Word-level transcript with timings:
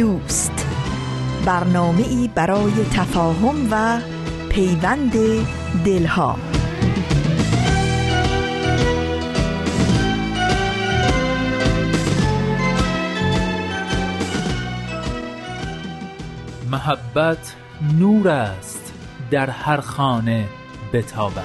دوست. 0.00 0.66
برنامه 1.46 2.02
ای 2.02 2.30
برای 2.34 2.72
تفاهم 2.92 3.68
و 3.70 4.00
پیوند 4.48 5.12
دلها. 5.84 6.36
محبت 16.70 17.54
نور 17.98 18.28
است 18.28 18.92
در 19.30 19.50
هر 19.50 19.80
خانه 19.80 20.48
بتابد. 20.92 21.42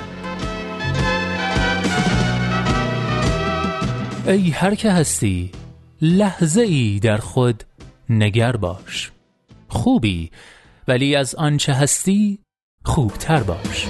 ای 4.28 4.50
هر 4.50 4.76
که 4.76 4.92
هستی 4.92 5.52
لحظه 6.02 6.62
ای 6.62 7.00
در 7.00 7.18
خود 7.18 7.64
نگر 8.10 8.58
باش. 8.58 9.12
خوبی 9.68 10.32
ولی 10.88 11.16
از 11.16 11.36
آنچه 11.36 11.74
هستی 11.74 12.40
خوبتر 12.84 13.44
باش. 13.44 13.88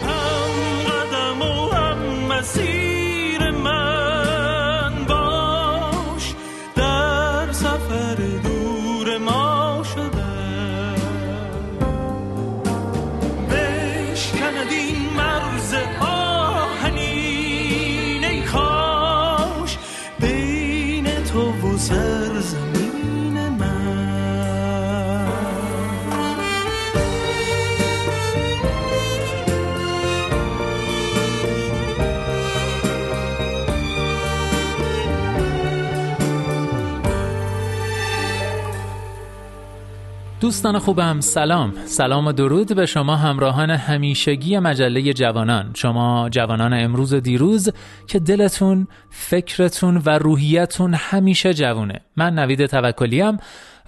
دوستان 40.46 40.80
خوبم 40.80 41.22
سلام. 41.22 41.74
سلام 41.86 42.28
و 42.28 42.32
درود 42.32 42.76
به 42.76 42.86
شما 42.86 43.16
همراهان 43.16 43.70
همیشگی 43.70 44.60
مجله 44.60 45.14
جوانان. 45.14 45.72
شما 45.74 46.30
جوانان 46.30 46.74
امروز 46.74 47.14
و 47.14 47.20
دیروز 47.20 47.70
که 48.08 48.20
دلتون 48.20 48.88
فکرتون 49.10 50.02
و 50.06 50.10
روحیتون 50.10 50.94
همیشه 50.94 51.54
جوونه. 51.54 52.02
من 52.18 52.40
نوید 52.40 52.66
توکلیم 52.66 53.38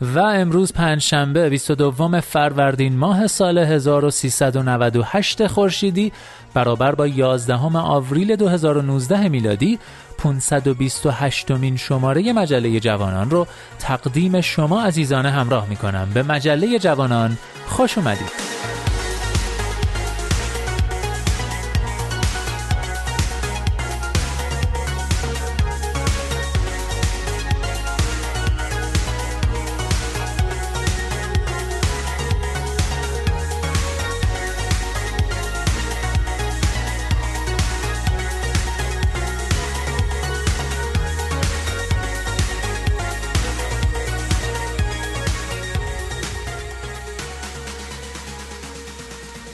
و 0.02 0.20
امروز 0.20 0.74
پنجشنبه 0.74 1.50
22 1.50 2.22
فروردین 2.22 2.98
ماه 2.98 3.28
سال 3.28 3.58
1398 3.58 5.48
خورشیدی 5.48 6.12
برابر 6.54 6.96
با 6.96 7.08
11 7.08 7.78
آوریل 7.78 8.36
2019 8.36 9.30
میلادی 9.30 9.80
528 10.18 11.52
مین 11.52 11.78
شماره 11.78 12.34
مجله 12.34 12.80
جوانان 12.80 13.30
رو 13.30 13.48
تقدیم 13.80 14.42
شما 14.42 14.84
عزیزانه 14.84 15.32
همراه 15.32 15.70
می 15.70 15.76
کنم 15.76 16.10
به 16.14 16.24
مجله 16.24 16.80
جوانان 16.80 17.38
خوش 17.68 17.98
اومدید. 17.98 18.32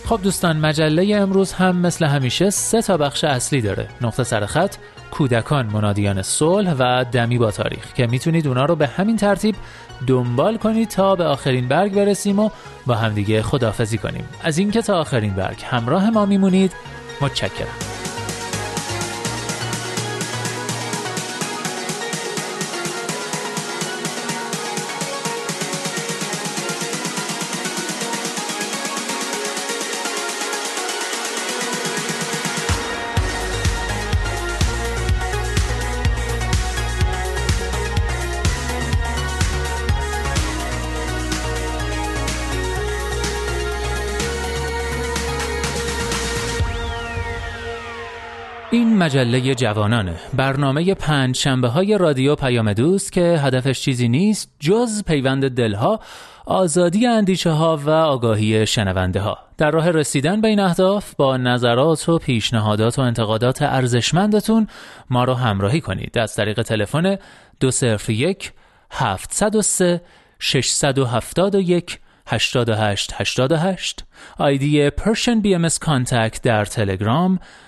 خب 0.05 0.19
دوستان 0.23 0.57
مجله 0.57 1.15
امروز 1.15 1.53
هم 1.53 1.77
مثل 1.77 2.05
همیشه 2.05 2.49
سه 2.49 2.81
تا 2.81 2.97
بخش 2.97 3.23
اصلی 3.23 3.61
داره. 3.61 3.87
نقطه 4.01 4.23
سرخط 4.23 4.75
کودکان 5.11 5.65
منادیان 5.65 6.21
صلح 6.21 6.75
و 6.79 7.05
دمی 7.11 7.37
با 7.37 7.51
تاریخ 7.51 7.93
که 7.93 8.07
می‌تونید 8.07 8.47
اونا 8.47 8.65
رو 8.65 8.75
به 8.75 8.87
همین 8.87 9.17
ترتیب 9.17 9.55
دنبال 10.07 10.57
کنید 10.57 10.89
تا 10.89 11.15
به 11.15 11.23
آخرین 11.23 11.67
برگ 11.67 11.93
برسیم 11.93 12.39
و 12.39 12.49
با 12.85 12.95
همدیگه 12.95 13.41
خدافزی 13.41 13.97
کنیم. 13.97 14.25
از 14.43 14.57
اینکه 14.57 14.81
تا 14.81 14.99
آخرین 14.99 15.33
برگ 15.33 15.63
همراه 15.63 16.09
ما 16.09 16.25
میمونید 16.25 16.71
متشکرم. 17.21 17.92
مجله 49.03 49.55
جوانانه 49.55 50.15
برنامه 50.33 50.93
پنج 50.93 51.35
شنبه 51.35 51.67
های 51.67 51.97
رادیو 51.97 52.35
پیام 52.35 52.73
دوست 52.73 53.11
که 53.11 53.21
هدفش 53.21 53.81
چیزی 53.81 54.07
نیست 54.07 54.51
جز 54.59 55.03
پیوند 55.03 55.49
دلها 55.49 55.99
آزادی 56.45 57.07
اندیشه 57.07 57.49
ها 57.49 57.77
و 57.77 57.89
آگاهی 57.89 58.67
شنونده 58.67 59.19
ها 59.19 59.37
در 59.57 59.71
راه 59.71 59.91
رسیدن 59.91 60.41
به 60.41 60.47
این 60.47 60.59
اهداف 60.59 61.15
با 61.15 61.37
نظرات 61.37 62.09
و 62.09 62.17
پیشنهادات 62.17 62.99
و 62.99 63.01
انتقادات 63.01 63.61
ارزشمندتون 63.61 64.67
ما 65.09 65.23
رو 65.23 65.33
همراهی 65.33 65.81
کنید. 65.81 66.17
از 66.17 66.35
طریق 66.35 66.61
تلفن 66.61 67.17
201 67.59 68.51
703 68.91 70.01
671 70.39 71.99
88 72.27 73.13
88 73.15 74.03
آیدی 74.37 74.89
پرشن 74.89 75.41
بی 75.41 75.55
ام 75.55 75.67
در 76.43 76.65
تلگرام 76.65 77.39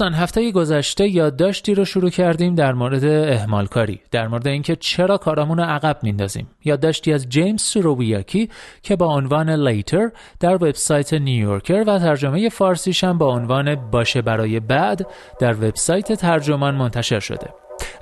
دوستان 0.00 0.14
هفته 0.14 0.52
گذشته 0.52 1.08
یادداشتی 1.08 1.74
رو 1.74 1.84
شروع 1.84 2.10
کردیم 2.10 2.54
در 2.54 2.72
مورد 2.72 3.04
اهمال 3.04 3.66
کاری 3.66 4.00
در 4.10 4.28
مورد 4.28 4.48
اینکه 4.48 4.76
چرا 4.76 5.18
کارامون 5.18 5.58
رو 5.58 5.64
عقب 5.64 5.98
میندازیم 6.02 6.48
یادداشتی 6.64 7.12
از 7.12 7.28
جیمز 7.28 7.62
سورویاکی 7.62 8.48
که 8.82 8.96
با 8.96 9.06
عنوان 9.06 9.50
لیتر 9.50 10.10
در 10.40 10.54
وبسایت 10.54 11.14
نیویورکر 11.14 11.84
و 11.86 11.98
ترجمه 11.98 12.48
فارسیش 12.48 13.04
هم 13.04 13.18
با 13.18 13.34
عنوان 13.34 13.90
باشه 13.90 14.22
برای 14.22 14.60
بعد 14.60 15.06
در 15.38 15.54
وبسایت 15.54 16.12
ترجمان 16.12 16.74
منتشر 16.74 17.20
شده. 17.20 17.46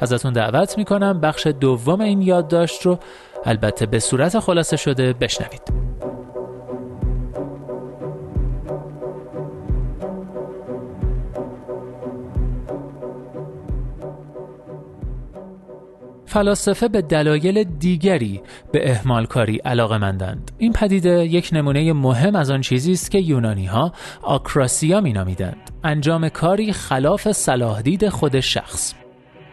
ازتون 0.01 0.33
دعوت 0.33 0.79
می‌کنم 0.79 1.21
بخش 1.21 1.47
دوم 1.47 2.01
این 2.01 2.23
یادداشت 2.23 2.83
رو 2.83 2.99
البته 3.45 3.87
به 3.87 3.99
صورت 3.99 4.39
خلاصه 4.39 4.77
شده 4.77 5.13
بشنوید. 5.13 5.63
فلاسفه 16.29 16.89
به 16.89 17.03
دلایل 17.03 17.65
دیگری 17.65 18.41
به 18.73 18.91
اهمال 18.91 19.27
کاری 19.27 19.57
علاقه 19.57 19.99
مندند. 19.99 20.51
این 20.59 20.73
پدیده 20.73 21.25
یک 21.25 21.51
نمونه 21.53 21.93
مهم 21.93 22.37
از 22.37 22.51
آن 22.51 22.61
چیزی 22.61 22.93
است 22.93 23.11
که 23.11 23.19
یونانی 23.19 23.67
ها 23.67 23.93
آکراسیا 24.23 25.01
می 25.01 25.13
نامیدند. 25.13 25.71
انجام 25.85 26.29
کاری 26.29 26.73
خلاف 26.73 27.33
صلاح 27.33 27.83
دید 27.83 28.09
خود 28.09 28.41
شخص. 28.41 28.95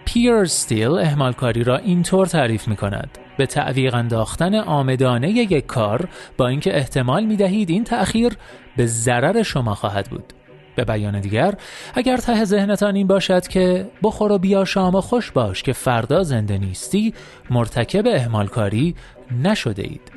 پیر 0.06 0.46
ستیل 0.46 0.92
اهمال 0.92 1.34
کاری 1.34 1.64
را 1.64 1.78
اینطور 1.78 2.28
تعریف 2.28 2.68
می 2.68 2.76
کند. 2.76 3.18
به 3.38 3.46
تعویق 3.46 3.96
انداختن 3.96 4.56
آمدانه 4.56 5.30
یک 5.30 5.66
کار 5.66 6.10
با 6.38 6.48
اینکه 6.48 6.78
احتمال 6.78 7.26
می 7.26 7.36
دهید 7.36 7.70
این 7.70 7.84
تأخیر 7.84 8.38
به 8.78 8.86
ضرر 8.86 9.44
شما 9.44 9.76
خواهد 9.76 10.10
بود. 10.10 10.34
به 10.76 10.86
بیان 10.86 11.20
دیگر 11.20 11.54
اگر 11.94 12.18
ته 12.18 12.46
ذهنتان 12.46 12.96
این 12.96 13.08
باشد 13.08 13.48
که 13.48 13.88
بخور 14.04 14.32
و 14.32 14.38
بیا 14.38 14.66
شام 14.66 14.96
و 14.96 15.02
خوش 15.02 15.32
باش 15.32 15.64
که 15.64 15.74
فردا 15.74 16.24
زنده 16.24 16.58
نیستی 16.58 17.14
مرتکب 17.50 18.08
اهمال 18.08 18.48
کاری 18.48 18.96
نشده 19.44 19.84
اید. 19.84 20.12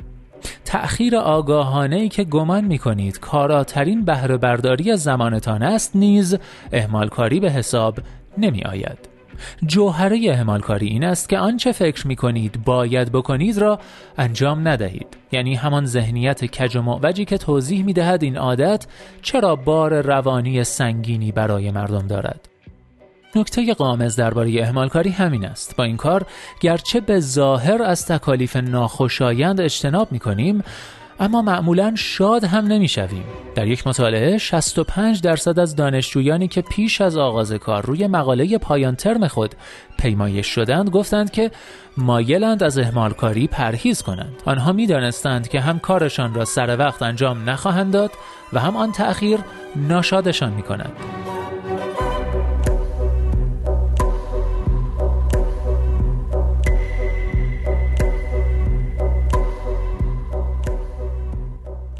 تأخیر 0.65 1.15
آگاهانه 1.15 1.95
ای 1.95 2.09
که 2.09 2.23
گمان 2.23 2.65
می 2.65 2.77
کنید 2.77 3.19
کاراترین 3.19 4.05
بهره 4.05 4.37
برداری 4.37 4.91
از 4.91 5.03
زمانتان 5.03 5.63
است 5.63 5.95
نیز 5.95 6.37
اهمال 6.71 7.09
کاری 7.09 7.39
به 7.39 7.51
حساب 7.51 7.99
نمی 8.37 8.63
آید 8.63 9.08
جوهره 9.65 10.19
اهمال 10.31 10.59
کاری 10.59 10.87
این 10.87 11.03
است 11.03 11.29
که 11.29 11.37
آنچه 11.37 11.71
فکر 11.71 12.07
می 12.07 12.15
کنید 12.15 12.63
باید 12.63 13.11
بکنید 13.11 13.57
را 13.57 13.79
انجام 14.17 14.67
ندهید. 14.67 15.07
یعنی 15.31 15.55
همان 15.55 15.85
ذهنیت 15.85 16.45
کج 16.45 16.75
و 16.75 16.81
معوجی 16.81 17.25
که 17.25 17.37
توضیح 17.37 17.83
می 17.83 17.93
دهد 17.93 18.23
این 18.23 18.37
عادت 18.37 18.87
چرا 19.21 19.55
بار 19.55 20.01
روانی 20.01 20.63
سنگینی 20.63 21.31
برای 21.31 21.71
مردم 21.71 22.07
دارد. 22.07 22.49
نکته 23.35 23.73
قامز 23.73 24.15
درباره 24.15 24.61
اهمال 24.61 24.89
کاری 24.89 25.09
همین 25.09 25.45
است. 25.45 25.75
با 25.75 25.83
این 25.83 25.97
کار 25.97 26.25
گرچه 26.59 26.99
به 26.99 27.19
ظاهر 27.19 27.83
از 27.83 28.05
تکالیف 28.05 28.55
ناخوشایند 28.55 29.61
اجتناب 29.61 30.11
می 30.11 30.19
کنیم 30.19 30.63
اما 31.19 31.41
معمولا 31.41 31.93
شاد 31.95 32.43
هم 32.43 32.65
نمی‌شویم. 32.65 33.23
در 33.55 33.67
یک 33.67 33.87
مطالعه 33.87 34.37
65 34.37 35.21
درصد 35.21 35.59
از 35.59 35.75
دانشجویانی 35.75 36.47
که 36.47 36.61
پیش 36.61 37.01
از 37.01 37.17
آغاز 37.17 37.53
کار 37.53 37.85
روی 37.85 38.07
مقاله 38.07 38.57
پایان 38.57 38.95
ترم 38.95 39.27
خود 39.27 39.55
پیمایش 39.97 40.47
شدند 40.47 40.89
گفتند 40.89 41.31
که 41.31 41.51
مایلند 41.97 42.63
از 42.63 42.77
اهمال 42.77 43.13
کاری 43.13 43.47
پرهیز 43.47 44.01
کنند. 44.01 44.41
آنها 44.45 44.73
می 44.73 44.87
دانستند 44.87 45.47
که 45.47 45.59
هم 45.59 45.79
کارشان 45.79 46.33
را 46.33 46.45
سر 46.45 46.77
وقت 46.77 47.01
انجام 47.01 47.49
نخواهند 47.49 47.93
داد 47.93 48.11
و 48.53 48.59
هم 48.59 48.77
آن 48.77 48.91
تأخیر 48.91 49.39
ناشادشان 49.75 50.53
می 50.53 50.61
کنند. 50.61 50.93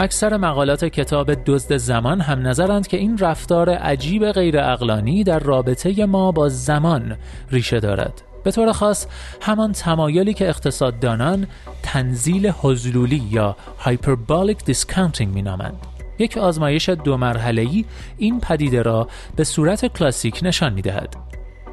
اکثر 0.02 0.38
مقالات 0.38 0.86
کتاب 0.86 1.34
دزد 1.34 1.78
زمان 1.78 2.22
هم 2.22 2.48
نظرند 2.48 2.88
که 2.88 2.98
این 2.98 3.18
رفتار 3.18 3.70
عجیب 3.70 4.32
غیر 4.32 4.60
اقلانی 4.60 5.24
در 5.24 5.40
رابطه 5.40 6.06
ما 6.06 6.32
با 6.32 6.50
زمان 6.50 7.18
ریشه 7.52 7.80
دارد 7.80 8.22
به 8.44 8.52
طور 8.52 8.72
خاص 8.72 9.08
همان 9.42 9.72
تمایلی 9.72 10.34
که 10.34 10.50
اقتصاددانان 10.50 11.48
تنزیل 11.84 12.48
هذلولی 12.48 13.24
یا 13.32 13.56
hyperbolic 13.80 14.66
discounting 14.66 15.34
می 15.34 15.42
نامند. 15.42 15.78
یک 16.20 16.38
آزمایش 16.38 16.90
دو 16.90 17.18
مرحله‌ای 17.18 17.86
این 18.18 18.40
پدیده 18.40 18.82
را 18.82 19.08
به 19.36 19.44
صورت 19.44 19.86
کلاسیک 19.86 20.40
نشان 20.44 20.74
می 20.74 20.82
دهد. 20.82 21.16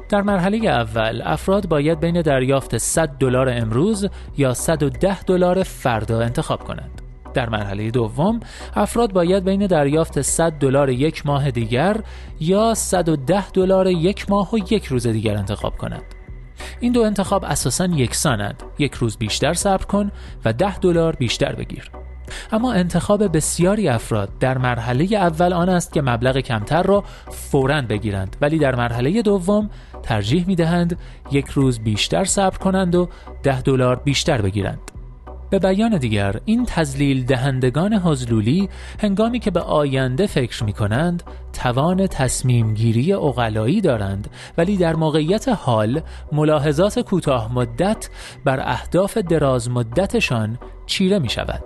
در 0.09 0.21
مرحله 0.21 0.57
اول 0.57 1.21
افراد 1.25 1.67
باید 1.67 1.99
بین 1.99 2.21
دریافت 2.21 2.77
100 2.77 3.09
دلار 3.09 3.49
امروز 3.49 4.07
یا 4.37 4.53
110 4.53 5.23
دلار 5.23 5.63
فردا 5.63 6.21
انتخاب 6.21 6.63
کنند. 6.63 7.06
در 7.33 7.49
مرحله 7.49 7.91
دوم 7.91 8.39
افراد 8.75 9.13
باید 9.13 9.43
بین 9.43 9.67
دریافت 9.67 10.21
100 10.21 10.51
دلار 10.51 10.89
یک 10.89 11.25
ماه 11.25 11.51
دیگر 11.51 11.97
یا 12.39 12.73
110 12.73 13.49
دلار 13.49 13.87
یک 13.87 14.29
ماه 14.29 14.53
و 14.53 14.57
یک 14.57 14.85
روز 14.85 15.07
دیگر 15.07 15.37
انتخاب 15.37 15.77
کنند. 15.77 16.03
این 16.79 16.91
دو 16.91 17.01
انتخاب 17.01 17.45
اساسا 17.45 17.85
یکسانند. 17.85 18.63
یک 18.79 18.93
روز 18.93 19.17
بیشتر 19.17 19.53
صبر 19.53 19.85
کن 19.85 20.11
و 20.45 20.53
10 20.53 20.77
دلار 20.77 21.15
بیشتر 21.15 21.55
بگیر. 21.55 21.91
اما 22.51 22.73
انتخاب 22.73 23.35
بسیاری 23.35 23.89
افراد 23.89 24.29
در 24.39 24.57
مرحله 24.57 25.05
اول 25.15 25.53
آن 25.53 25.69
است 25.69 25.93
که 25.93 26.01
مبلغ 26.01 26.37
کمتر 26.37 26.83
را 26.83 27.03
فوراً 27.31 27.81
بگیرند 27.81 28.35
ولی 28.41 28.57
در 28.57 28.75
مرحله 28.75 29.21
دوم 29.21 29.69
ترجیح 30.03 30.47
می 30.47 30.55
دهند 30.55 30.99
یک 31.31 31.47
روز 31.47 31.79
بیشتر 31.79 32.23
صبر 32.23 32.57
کنند 32.57 32.95
و 32.95 33.09
ده 33.43 33.61
دلار 33.61 33.95
بیشتر 33.95 34.41
بگیرند. 34.41 34.96
به 35.49 35.59
بیان 35.59 35.97
دیگر 35.97 36.35
این 36.45 36.65
تزلیل 36.65 37.25
دهندگان 37.25 37.93
حضلولی 37.93 38.69
هنگامی 38.99 39.39
که 39.39 39.51
به 39.51 39.59
آینده 39.59 40.27
فکر 40.27 40.63
می 40.63 40.73
کنند 40.73 41.23
توان 41.53 42.07
تصمیم 42.07 42.73
گیری 42.73 43.13
اقلایی 43.13 43.81
دارند 43.81 44.29
ولی 44.57 44.77
در 44.77 44.95
موقعیت 44.95 45.49
حال 45.49 46.01
ملاحظات 46.31 46.99
کوتاه 46.99 47.53
مدت 47.53 48.09
بر 48.45 48.59
اهداف 48.59 49.17
دراز 49.17 49.69
مدتشان 49.69 50.59
چیره 50.85 51.19
می 51.19 51.29
شود. 51.29 51.63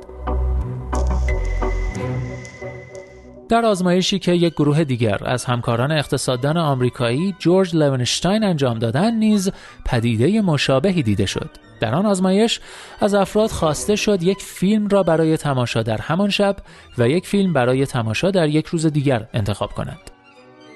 در 3.50 3.66
آزمایشی 3.66 4.20
که 4.20 4.32
یک 4.32 4.54
گروه 4.54 4.84
دیگر 4.84 5.18
از 5.26 5.46
همکاران 5.46 5.92
اقتصاددان 5.92 6.58
آمریکایی 6.58 7.36
جورج 7.40 7.76
لونشتاین 7.76 8.44
انجام 8.44 8.80
دادن 8.80 9.16
نیز 9.16 9.52
پدیده 9.86 10.42
مشابهی 10.42 11.04
دیده 11.04 11.26
شد. 11.26 11.71
در 11.82 11.96
آن 11.96 12.06
آزمایش 12.06 12.60
از 13.00 13.14
افراد 13.14 13.50
خواسته 13.50 13.96
شد 13.96 14.24
یک 14.24 14.38
فیلم 14.42 14.88
را 14.88 15.04
برای 15.04 15.38
تماشا 15.38 15.84
در 15.84 15.98
همان 15.98 16.30
شب 16.30 16.56
و 16.98 17.10
یک 17.10 17.28
فیلم 17.28 17.54
برای 17.54 17.86
تماشا 17.86 18.32
در 18.32 18.50
یک 18.50 18.66
روز 18.66 18.86
دیگر 18.86 19.28
انتخاب 19.34 19.72
کنند. 19.72 20.12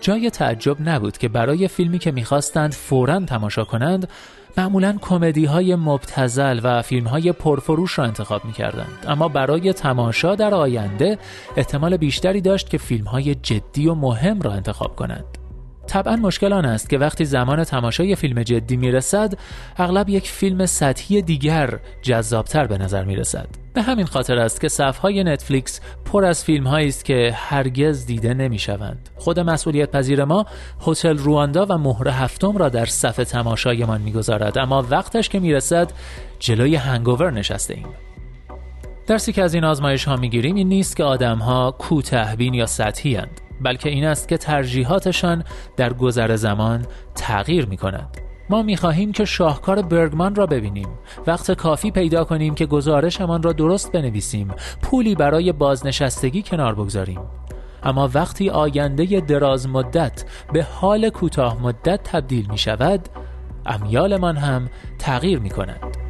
جای 0.01 0.29
تعجب 0.29 0.89
نبود 0.89 1.17
که 1.17 1.29
برای 1.29 1.67
فیلمی 1.67 1.99
که 1.99 2.11
می‌خواستند 2.11 2.73
فوراً 2.73 3.19
تماشا 3.19 3.63
کنند 3.63 4.09
معمولا 4.57 4.97
کمدی 5.01 5.45
های 5.45 5.75
مبتزل 5.75 6.59
و 6.63 6.81
فیلم 6.81 7.07
های 7.07 7.31
پرفروش 7.31 7.99
را 7.99 8.05
انتخاب 8.05 8.45
می 8.45 8.53
کردند. 8.53 9.05
اما 9.07 9.27
برای 9.27 9.73
تماشا 9.73 10.35
در 10.35 10.53
آینده 10.53 11.17
احتمال 11.57 11.97
بیشتری 11.97 12.41
داشت 12.41 12.69
که 12.69 12.77
فیلم 12.77 13.05
های 13.05 13.35
جدی 13.35 13.87
و 13.87 13.93
مهم 13.93 14.41
را 14.41 14.53
انتخاب 14.53 14.95
کنند. 14.95 15.44
طبعا 15.87 16.15
مشکل 16.15 16.53
آن 16.53 16.65
است 16.65 16.89
که 16.89 16.97
وقتی 16.97 17.25
زمان 17.25 17.63
تماشای 17.63 18.15
فیلم 18.15 18.43
جدی 18.43 18.77
می 18.77 18.91
رسد 18.91 19.33
اغلب 19.77 20.09
یک 20.09 20.27
فیلم 20.27 20.65
سطحی 20.65 21.21
دیگر 21.21 21.79
جذابتر 22.01 22.67
به 22.67 22.77
نظر 22.77 23.03
می 23.03 23.15
رسد 23.15 23.47
به 23.73 23.81
همین 23.81 24.05
خاطر 24.05 24.37
است 24.37 24.61
که 24.61 24.69
صفهای 24.69 25.23
نتفلیکس 25.23 25.81
پر 26.05 26.25
از 26.25 26.43
فیلم 26.43 26.67
هایی 26.67 26.87
است 26.87 27.05
که 27.05 27.31
هرگز 27.35 28.05
دیده 28.05 28.33
نمی 28.33 28.59
شوند. 28.59 29.09
خود 29.15 29.39
مسئولیت 29.39 29.91
پذیر 29.91 30.23
ما 30.23 30.45
هتل 30.87 31.17
رواندا 31.17 31.65
و 31.69 31.77
مهر 31.77 32.07
هفتم 32.07 32.57
را 32.57 32.69
در 32.69 32.85
صف 32.85 33.15
تماشایمان 33.15 34.01
می‌گذارد 34.01 34.57
اما 34.57 34.85
وقتش 34.89 35.29
که 35.29 35.39
می‌رسد 35.39 35.91
جلوی 36.39 36.75
هنگوور 36.75 37.31
نشسته 37.31 37.73
ایم. 37.73 38.04
درسی 39.07 39.33
که 39.33 39.43
از 39.43 39.53
این 39.53 39.63
آزمایش 39.63 40.05
ها 40.05 40.15
می 40.15 40.29
گیریم 40.29 40.55
این 40.55 40.69
نیست 40.69 40.95
که 40.95 41.03
آدم 41.03 41.37
ها 41.37 41.75
کوته 41.79 42.35
یا 42.39 42.65
سطحی 42.65 43.15
هند. 43.15 43.41
بلکه 43.61 43.89
این 43.89 44.05
است 44.05 44.27
که 44.27 44.37
ترجیحاتشان 44.37 45.43
در 45.77 45.93
گذر 45.93 46.35
زمان 46.35 46.85
تغییر 47.15 47.65
می 47.65 47.77
کند. 47.77 48.17
ما 48.49 48.63
می 48.63 48.77
خواهیم 48.77 49.11
که 49.11 49.25
شاهکار 49.25 49.81
برگمان 49.81 50.35
را 50.35 50.45
ببینیم 50.45 50.87
وقت 51.27 51.51
کافی 51.51 51.91
پیدا 51.91 52.23
کنیم 52.23 52.55
که 52.55 52.65
گزارشمان 52.65 53.43
را 53.43 53.53
درست 53.53 53.91
بنویسیم 53.91 54.53
پولی 54.81 55.15
برای 55.15 55.51
بازنشستگی 55.51 56.41
کنار 56.41 56.75
بگذاریم 56.75 57.19
اما 57.83 58.09
وقتی 58.13 58.49
آینده 58.49 59.21
دراز 59.21 59.69
مدت 59.69 60.25
به 60.53 60.63
حال 60.63 61.09
کوتاه 61.09 61.61
مدت 61.61 62.03
تبدیل 62.03 62.47
می 62.51 62.57
شود 62.57 63.09
امیالمان 63.65 64.37
هم 64.37 64.69
تغییر 64.99 65.39
می 65.39 65.49
کند 65.49 66.04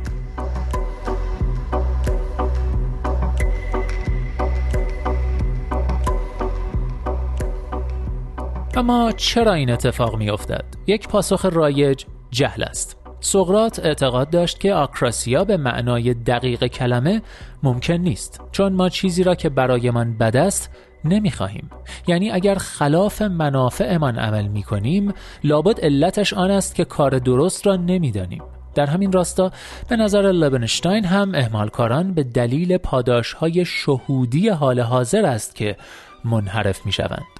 اما 8.77 9.11
چرا 9.11 9.53
این 9.53 9.69
اتفاق 9.69 10.17
می 10.17 10.29
افتد؟ 10.29 10.65
یک 10.87 11.07
پاسخ 11.07 11.45
رایج 11.45 12.05
جهل 12.31 12.63
است. 12.63 12.97
سقرات 13.19 13.79
اعتقاد 13.79 14.29
داشت 14.29 14.59
که 14.59 14.73
آکراسیا 14.73 15.43
به 15.43 15.57
معنای 15.57 16.13
دقیق 16.13 16.67
کلمه 16.67 17.21
ممکن 17.63 17.93
نیست 17.93 18.41
چون 18.51 18.73
ما 18.73 18.89
چیزی 18.89 19.23
را 19.23 19.35
که 19.35 19.49
برایمان 19.49 20.17
بد 20.17 20.37
است 20.37 20.71
نمی‌خواهیم 21.05 21.69
یعنی 22.07 22.31
اگر 22.31 22.55
خلاف 22.55 23.21
منافعمان 23.21 24.19
عمل 24.19 24.47
می‌کنیم 24.47 25.13
لابد 25.43 25.79
علتش 25.79 26.33
آن 26.33 26.51
است 26.51 26.75
که 26.75 26.85
کار 26.85 27.19
درست 27.19 27.67
را 27.67 27.75
نمی‌دانیم 27.75 28.43
در 28.75 28.85
همین 28.85 29.11
راستا 29.11 29.51
به 29.89 29.95
نظر 29.95 30.21
لبنشتاین 30.21 31.05
هم 31.05 31.31
اهمالکاران 31.35 32.13
به 32.13 32.23
دلیل 32.23 32.77
پاداش 32.77 33.33
های 33.33 33.65
شهودی 33.65 34.49
حال 34.49 34.79
حاضر 34.79 35.25
است 35.25 35.55
که 35.55 35.77
منحرف 36.25 36.85
می 36.85 36.91
شوند. 36.91 37.34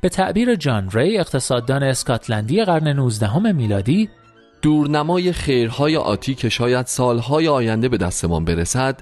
به 0.00 0.08
تعبیر 0.08 0.54
جان 0.54 0.90
ری 0.92 1.18
اقتصاددان 1.18 1.82
اسکاتلندی 1.82 2.64
قرن 2.64 2.88
19 2.88 3.52
میلادی 3.52 4.08
دورنمای 4.62 5.32
خیرهای 5.32 5.96
آتی 5.96 6.34
که 6.34 6.48
شاید 6.48 6.86
سالهای 6.86 7.48
آینده 7.48 7.88
به 7.88 7.96
دستمان 7.96 8.44
برسد 8.44 9.00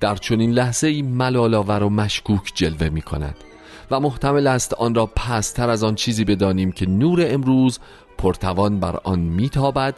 در 0.00 0.16
چنین 0.16 0.50
لحظه 0.50 0.86
ای 0.86 1.02
ملالاور 1.02 1.82
و 1.82 1.88
مشکوک 1.88 2.52
جلوه 2.54 2.88
می 2.88 3.02
کند 3.02 3.36
و 3.90 4.00
محتمل 4.00 4.46
است 4.46 4.74
آن 4.74 4.94
را 4.94 5.06
پستر 5.06 5.70
از 5.70 5.84
آن 5.84 5.94
چیزی 5.94 6.24
بدانیم 6.24 6.72
که 6.72 6.86
نور 6.86 7.26
امروز 7.28 7.78
پرتوان 8.18 8.80
بر 8.80 8.96
آن 9.04 9.18
میتابد 9.18 9.94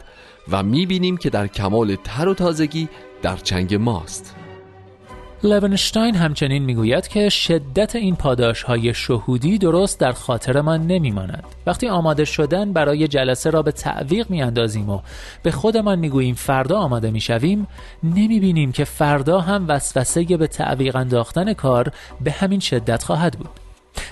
و 0.51 0.63
می‌بینیم 0.63 1.17
که 1.17 1.29
در 1.29 1.47
کمال 1.47 1.95
تر 2.03 2.27
و 2.27 2.33
تازگی 2.33 2.89
در 3.21 3.37
چنگ 3.37 3.75
ماست. 3.75 4.42
لونشتاین 5.45 6.15
همچنین 6.15 6.63
می‌گوید 6.63 7.07
که 7.07 7.29
شدت 7.29 7.95
این 7.95 8.15
پاداش 8.15 8.63
های 8.63 8.93
شهودی 8.93 9.57
درست 9.57 9.99
در 9.99 10.11
خاطر 10.11 10.61
من 10.61 10.87
نمیماند. 10.87 11.43
وقتی 11.65 11.87
آماده 11.87 12.25
شدن 12.25 12.73
برای 12.73 13.07
جلسه 13.07 13.49
را 13.49 13.61
به 13.61 13.71
تعویق 13.71 14.29
میاندازیم 14.29 14.89
و 14.89 14.99
به 15.43 15.51
خودمان 15.51 15.99
می‌گوییم 15.99 16.35
فردا 16.35 16.79
آماده 16.79 17.11
می‌شویم 17.11 17.67
نمی‌بینیم 18.03 18.71
که 18.71 18.83
فردا 18.83 19.41
هم 19.41 19.65
وسوسه 19.67 20.23
به 20.23 20.47
تعویق 20.47 20.95
انداختن 20.95 21.53
کار 21.53 21.91
به 22.21 22.31
همین 22.31 22.59
شدت 22.59 23.03
خواهد 23.03 23.33
بود. 23.37 23.49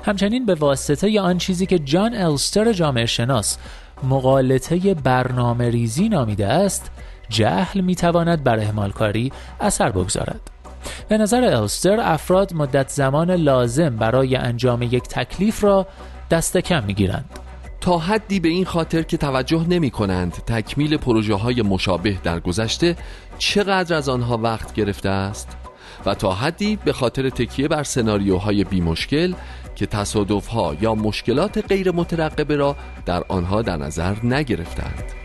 همچنین 0.05 0.45
به 0.45 0.55
واسطه 0.55 1.21
آن 1.21 1.38
چیزی 1.38 1.65
که 1.65 1.79
جان 1.79 2.15
الستر 2.15 2.73
جامعه 2.73 3.05
شناس 3.05 3.57
مقالطه 4.03 4.93
برنامه 4.93 5.69
ریزی 5.69 6.09
نامیده 6.09 6.47
است 6.47 6.91
جهل 7.29 7.81
می‌تواند 7.81 8.43
بر 8.43 8.59
اهمالکاری 8.59 9.31
اثر 9.59 9.91
بگذارد. 9.91 10.39
به 11.09 11.17
نظر 11.17 11.43
الستر 11.43 12.00
افراد 12.00 12.53
مدت 12.53 12.89
زمان 12.89 13.31
لازم 13.31 13.95
برای 13.95 14.35
انجام 14.35 14.81
یک 14.81 15.03
تکلیف 15.03 15.63
را 15.63 15.88
دست 16.31 16.57
کم 16.57 16.83
می 16.83 16.93
گیرند. 16.93 17.39
تا 17.81 17.97
حدی 17.97 18.39
به 18.39 18.50
این 18.50 18.65
خاطر 18.65 19.01
که 19.01 19.17
توجه 19.17 19.65
نمی 19.69 19.89
کنند 19.89 20.31
تکمیل 20.31 20.97
پروژه 20.97 21.35
های 21.35 21.61
مشابه 21.61 22.17
در 22.23 22.39
گذشته 22.39 22.95
چقدر 23.38 23.95
از 23.95 24.09
آنها 24.09 24.38
وقت 24.38 24.73
گرفته 24.73 25.09
است 25.09 25.57
و 26.05 26.15
تا 26.15 26.33
حدی 26.33 26.75
به 26.85 26.93
خاطر 26.93 27.29
تکیه 27.29 27.67
بر 27.67 27.83
سناریوهای 27.83 28.63
بی 28.63 28.81
مشکل 28.81 29.33
که 29.75 29.85
تصادف 29.85 30.47
ها 30.47 30.75
یا 30.81 30.95
مشکلات 30.95 31.65
غیر 31.67 31.91
مترقبه 31.91 32.55
را 32.55 32.75
در 33.05 33.23
آنها 33.27 33.61
در 33.61 33.77
نظر 33.77 34.15
نگرفتند. 34.23 35.20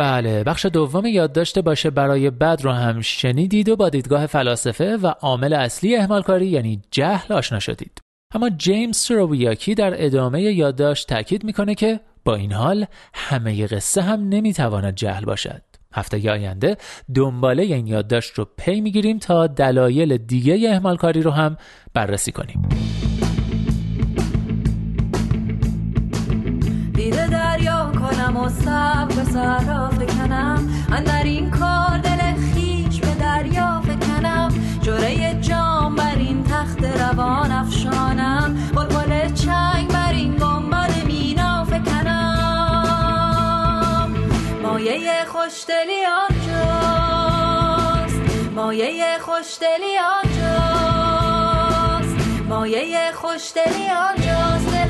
بله 0.00 0.44
بخش 0.44 0.66
دوم 0.66 1.06
یادداشت 1.06 1.58
باشه 1.58 1.90
برای 1.90 2.30
بد 2.30 2.60
رو 2.62 2.72
هم 2.72 3.00
شنیدید 3.00 3.68
و 3.68 3.76
با 3.76 3.88
دیدگاه 3.88 4.26
فلاسفه 4.26 4.96
و 4.96 5.06
عامل 5.06 5.52
اصلی 5.52 5.96
اهمالکاری 5.96 6.46
یعنی 6.46 6.82
جهل 6.90 7.34
آشنا 7.34 7.58
شدید. 7.58 8.00
اما 8.34 8.50
جیمز 8.50 8.96
سرویاکی 8.96 9.74
در 9.74 10.04
ادامه 10.04 10.42
یادداشت 10.42 11.08
تاکید 11.08 11.44
می‌کنه 11.44 11.74
که 11.74 12.00
با 12.24 12.34
این 12.34 12.52
حال 12.52 12.86
همه 13.14 13.66
قصه 13.66 14.02
هم 14.02 14.28
نمی‌تواند 14.28 14.94
جهل 14.94 15.24
باشد. 15.24 15.62
هفته 15.94 16.30
آینده 16.30 16.76
دنباله 17.14 17.62
این 17.62 17.86
یادداشت 17.86 18.34
رو 18.34 18.46
پی 18.58 18.80
می‌گیریم 18.80 19.18
تا 19.18 19.46
دلایل 19.46 20.16
دیگه 20.16 20.70
اهمالکاری 20.70 21.22
رو 21.22 21.30
هم 21.30 21.56
بررسی 21.94 22.32
کنیم. 22.32 22.68
کنم 28.30 28.36
و 28.36 28.48
سب 28.48 29.08
به 29.16 29.24
سهرا 29.24 29.90
فکنم. 29.90 30.68
اندر 30.92 31.22
این 31.22 31.50
کار 31.50 31.98
دل 31.98 32.34
خیش 32.54 33.00
به 33.00 33.14
دریا 33.14 33.80
فکنم. 33.80 34.48
جوره 34.82 35.40
جام 35.40 35.94
بر 35.94 36.16
این 36.16 36.44
تخت 36.44 36.84
روان 36.84 37.52
افشانم. 37.52 38.56
بلبل 38.74 39.32
چنگ 39.32 39.88
بر 39.92 40.12
این 40.12 40.36
گنبد 40.36 41.04
مینا 41.06 41.64
فکنم. 41.64 42.06
مایه 44.62 45.24
خوشدلی 45.28 46.06
آنجاست. 46.28 48.20
مایه 48.54 49.18
خوشدلی 49.20 49.98
آنجاست. 50.22 51.10
مایه 52.48 53.12
خوشدلی 53.14 53.88
آنجاست 53.88 54.66
دل 54.66 54.89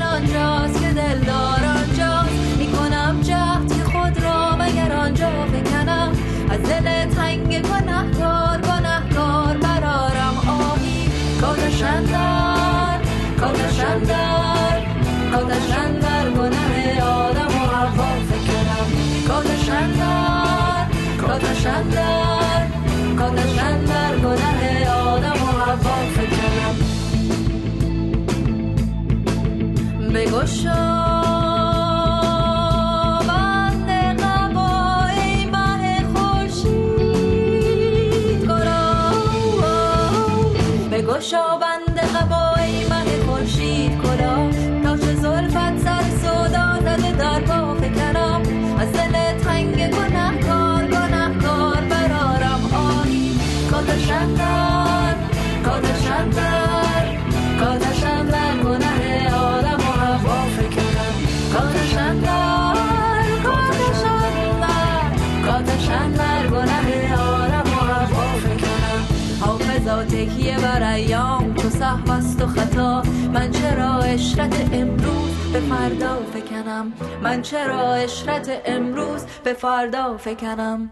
بر 70.61 70.93
ایام 70.93 71.53
تو 71.53 71.69
صحب 71.69 72.09
و 72.41 72.47
خطا. 72.47 73.03
من 73.33 73.51
چرا 73.51 73.99
اشرت 73.99 74.69
امروز 74.73 75.53
به 75.53 75.59
فردا 75.59 76.17
فکنم؟ 76.33 76.93
من 77.23 77.41
چرا 77.41 77.93
اشرت 77.93 78.61
امروز 78.65 79.25
به 79.43 79.53
فردا 79.53 80.17
فکنم؟ 80.17 80.91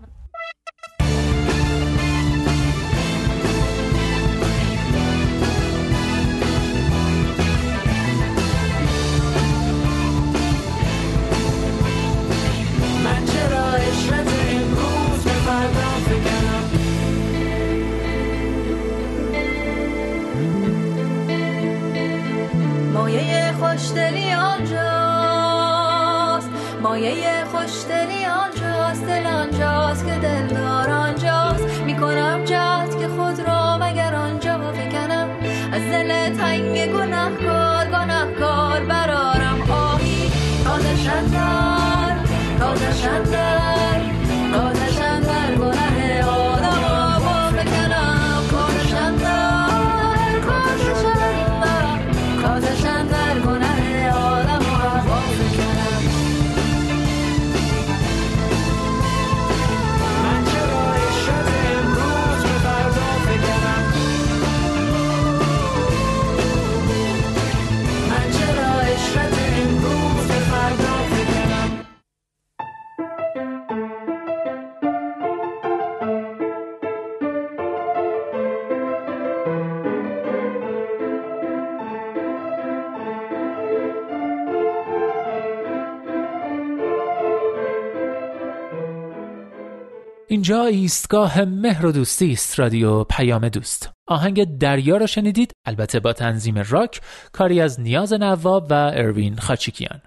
اینجا 90.31 90.65
ایستگاه 90.65 91.45
مهر 91.45 91.85
و 91.85 91.91
دوستی 91.91 92.31
است 92.31 92.59
رادیو 92.59 93.03
پیام 93.03 93.49
دوست. 93.49 93.89
آهنگ 94.07 94.57
دریا 94.57 94.97
را 94.97 95.05
شنیدید؟ 95.05 95.51
البته 95.65 95.99
با 95.99 96.13
تنظیم 96.13 96.57
راک 96.69 97.01
کاری 97.31 97.61
از 97.61 97.79
نیاز 97.79 98.13
نواب 98.13 98.67
و 98.69 98.91
اروین 98.93 99.35
خاچیکیان. 99.37 100.01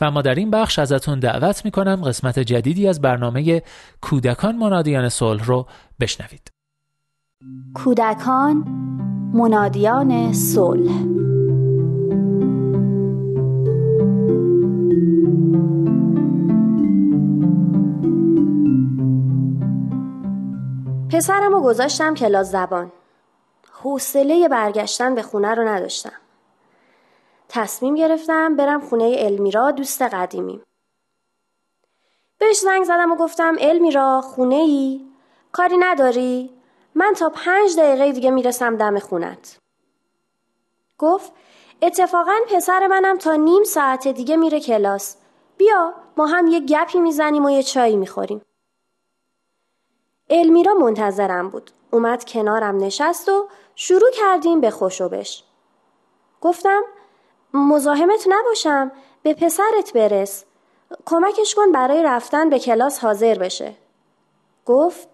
و 0.00 0.10
ما 0.10 0.22
در 0.22 0.34
این 0.34 0.50
بخش 0.50 0.78
ازتون 0.78 1.18
دعوت 1.18 1.64
می‌کنم 1.64 2.02
قسمت 2.04 2.38
جدیدی 2.38 2.88
از 2.88 3.00
برنامه 3.00 3.62
کودکان 4.00 4.56
منادیان 4.56 5.08
صلح 5.08 5.44
رو 5.44 5.66
بشنوید. 6.00 6.50
کودکان 7.74 8.56
منادیان 9.34 10.32
صلح 10.32 11.04
پسرم 21.14 21.52
رو 21.52 21.60
گذاشتم 21.60 22.14
کلاس 22.14 22.46
زبان. 22.46 22.92
حوصله 23.72 24.48
برگشتن 24.48 25.14
به 25.14 25.22
خونه 25.22 25.54
رو 25.54 25.68
نداشتم. 25.68 26.12
تصمیم 27.48 27.94
گرفتم 27.94 28.56
برم 28.56 28.80
خونه 28.80 29.16
المیرا 29.18 29.70
دوست 29.70 30.02
قدیمیم. 30.02 30.62
بهش 32.38 32.58
زنگ 32.58 32.84
زدم 32.84 33.12
و 33.12 33.16
گفتم 33.16 33.56
المیرا 33.60 34.20
خونه 34.20 34.54
ای؟ 34.54 35.00
کاری 35.52 35.76
نداری؟ 35.76 36.50
من 36.94 37.12
تا 37.16 37.28
پنج 37.28 37.76
دقیقه 37.78 38.12
دیگه 38.12 38.30
می‌رسم 38.30 38.76
دم 38.76 38.98
خونت. 38.98 39.58
گفت 40.98 41.32
اتفاقا 41.82 42.36
پسر 42.48 42.86
منم 42.86 43.18
تا 43.18 43.34
نیم 43.34 43.64
ساعت 43.64 44.08
دیگه 44.08 44.36
میره 44.36 44.60
کلاس. 44.60 45.16
بیا 45.56 45.94
ما 46.16 46.26
هم 46.26 46.46
یه 46.46 46.60
گپی 46.60 47.00
می‌زنیم 47.00 47.44
و 47.44 47.50
یه 47.50 47.62
چایی 47.62 47.96
می‌خوریم. 47.96 48.42
المیرا 50.30 50.74
منتظرم 50.74 51.48
بود. 51.48 51.70
اومد 51.90 52.24
کنارم 52.24 52.76
نشست 52.76 53.28
و 53.28 53.48
شروع 53.74 54.10
کردیم 54.10 54.60
به 54.60 54.70
خوشوبش 54.70 55.44
گفتم 56.40 56.82
مزاحمت 57.54 58.26
نباشم 58.28 58.92
به 59.22 59.34
پسرت 59.34 59.92
برس. 59.94 60.44
کمکش 61.06 61.54
کن 61.54 61.72
برای 61.72 62.02
رفتن 62.02 62.50
به 62.50 62.58
کلاس 62.58 62.98
حاضر 62.98 63.38
بشه. 63.38 63.76
گفت 64.66 65.08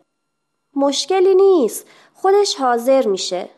مشکلی 0.77 1.35
نیست 1.35 1.87
خودش 2.15 2.57
حاضر 2.57 3.07
میشه. 3.07 3.49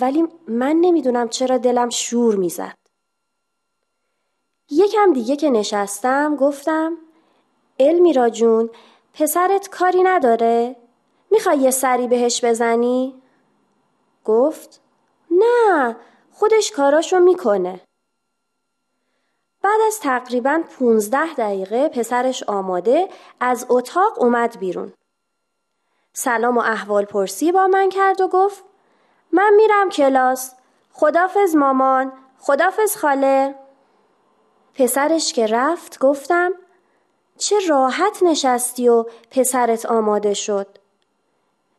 ولی 0.00 0.28
من 0.48 0.76
نمی‌دونم 0.80 1.28
چرا 1.28 1.58
دلم 1.58 1.90
شور 1.90 2.36
می‌زد. 2.36 2.74
یکم 4.70 5.12
دیگه 5.12 5.36
که 5.36 5.50
نشستم 5.50 6.36
گفتم 6.36 6.96
المیرا 7.78 8.28
جون 8.30 8.70
پسرت 9.14 9.68
کاری 9.68 10.02
نداره؟ 10.02 10.76
می‌خوای 11.30 11.58
یه 11.58 11.70
سری 11.70 12.08
بهش 12.08 12.44
بزنی؟ 12.44 13.22
گفت 14.24 14.80
نه 15.30 15.96
خودش 16.32 16.72
کاراشو 16.72 17.18
می‌کنه 17.18 17.80
بعد 19.62 19.80
از 19.86 20.00
تقریبا 20.00 20.62
15 20.78 21.34
دقیقه 21.34 21.88
پسرش 21.88 22.42
آماده 22.42 23.08
از 23.40 23.66
اتاق 23.68 24.22
اومد 24.22 24.58
بیرون 24.58 24.92
سلام 26.12 26.58
و 26.58 26.60
احوال 26.60 27.04
پرسی 27.04 27.52
با 27.52 27.66
من 27.66 27.88
کرد 27.88 28.20
و 28.20 28.28
گفت 28.28 28.64
من 29.32 29.52
میرم 29.56 29.88
کلاس 29.90 30.54
خدافز 30.92 31.56
مامان 31.56 32.12
خدافز 32.38 32.96
خاله 32.96 33.54
پسرش 34.74 35.32
که 35.32 35.46
رفت 35.46 35.98
گفتم 35.98 36.52
چه 37.38 37.56
راحت 37.68 38.22
نشستی 38.22 38.88
و 38.88 39.04
پسرت 39.30 39.86
آماده 39.86 40.34
شد. 40.34 40.66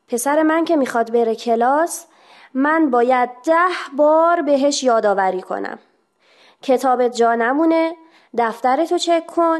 پسر 0.07 0.43
من 0.43 0.65
که 0.65 0.75
می‌خواد 0.75 1.11
بره 1.11 1.35
کلاس 1.35 2.05
من 2.53 2.89
باید 2.89 3.29
ده 3.45 3.95
بار 3.97 4.41
بهش 4.41 4.83
یادآوری 4.83 5.41
کنم. 5.41 5.79
کتابت 6.61 7.15
جا 7.15 7.35
نمونه 7.35 7.95
دفترتو 8.37 8.97
چک 8.97 9.27
کن. 9.27 9.59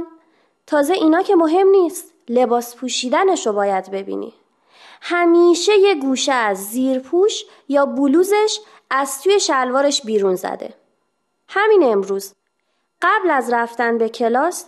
تازه 0.67 0.93
اینا 0.93 1.21
که 1.21 1.35
مهم 1.35 1.67
نیست 1.67 2.13
لباس 2.29 2.75
پوشیدنشو 2.75 3.53
باید 3.53 3.91
ببینی. 3.91 4.33
همیشه 5.01 5.77
یه 5.77 5.95
گوشه 5.95 6.31
از 6.31 6.57
زیر 6.57 6.99
پوش 6.99 7.43
یا 7.69 7.85
بلوزش 7.85 8.59
از 8.89 9.21
توی 9.21 9.39
شلوارش 9.39 10.01
بیرون 10.01 10.35
زده. 10.35 10.73
همین 11.47 11.83
امروز. 11.83 12.33
قبل 13.01 13.29
از 13.29 13.53
رفتن 13.53 13.97
به 13.97 14.09
کلاس 14.09 14.65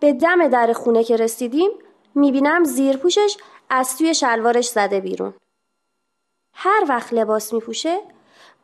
به 0.00 0.12
دم 0.12 0.48
در 0.48 0.72
خونه 0.72 1.04
که 1.04 1.16
رسیدیم 1.16 1.70
می‌بینم 2.14 2.64
زیر 2.64 2.96
پوشش 2.96 3.36
از 3.70 3.98
توی 3.98 4.14
شلوارش 4.14 4.68
زده 4.68 5.00
بیرون. 5.00 5.34
هر 6.52 6.84
وقت 6.88 7.12
لباس 7.12 7.52
میپوشه 7.52 8.00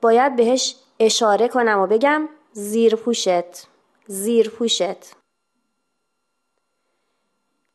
باید 0.01 0.37
بهش 0.37 0.77
اشاره 0.99 1.49
کنم 1.49 1.79
و 1.79 1.87
بگم 1.87 2.29
زیر 2.53 2.97
پوشت 2.97 3.67
زیر 4.07 4.51
پوشت. 4.51 5.17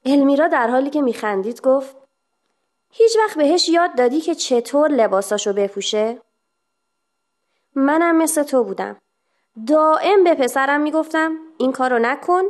المیرا 0.05 0.47
در 0.47 0.67
حالی 0.67 0.89
که 0.89 1.01
میخندید 1.01 1.61
گفت 1.61 1.95
هیچ 2.91 3.17
وقت 3.17 3.37
بهش 3.37 3.69
یاد 3.69 3.95
دادی 3.95 4.21
که 4.21 4.35
چطور 4.35 4.91
لباساشو 4.91 5.53
بپوشه؟ 5.53 6.21
منم 7.75 8.17
مثل 8.17 8.43
تو 8.43 8.63
بودم. 8.63 8.97
دائم 9.67 10.23
به 10.23 10.35
پسرم 10.35 10.81
می‌گفتم 10.81 11.37
این 11.57 11.71
کارو 11.71 11.99
نکن. 11.99 12.43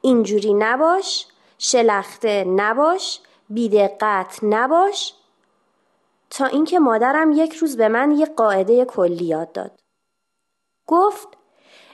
اینجوری 0.00 0.54
نباش 0.54 1.26
شلخته 1.58 2.44
نباش 2.44 3.20
بیدقت 3.50 4.38
نباش. 4.42 5.14
تا 6.30 6.46
اینکه 6.46 6.78
مادرم 6.78 7.32
یک 7.32 7.52
روز 7.52 7.76
به 7.76 7.88
من 7.88 8.10
یک 8.10 8.34
قاعده 8.36 8.84
کلی 8.84 9.24
یاد 9.24 9.52
داد. 9.52 9.80
گفت 10.86 11.28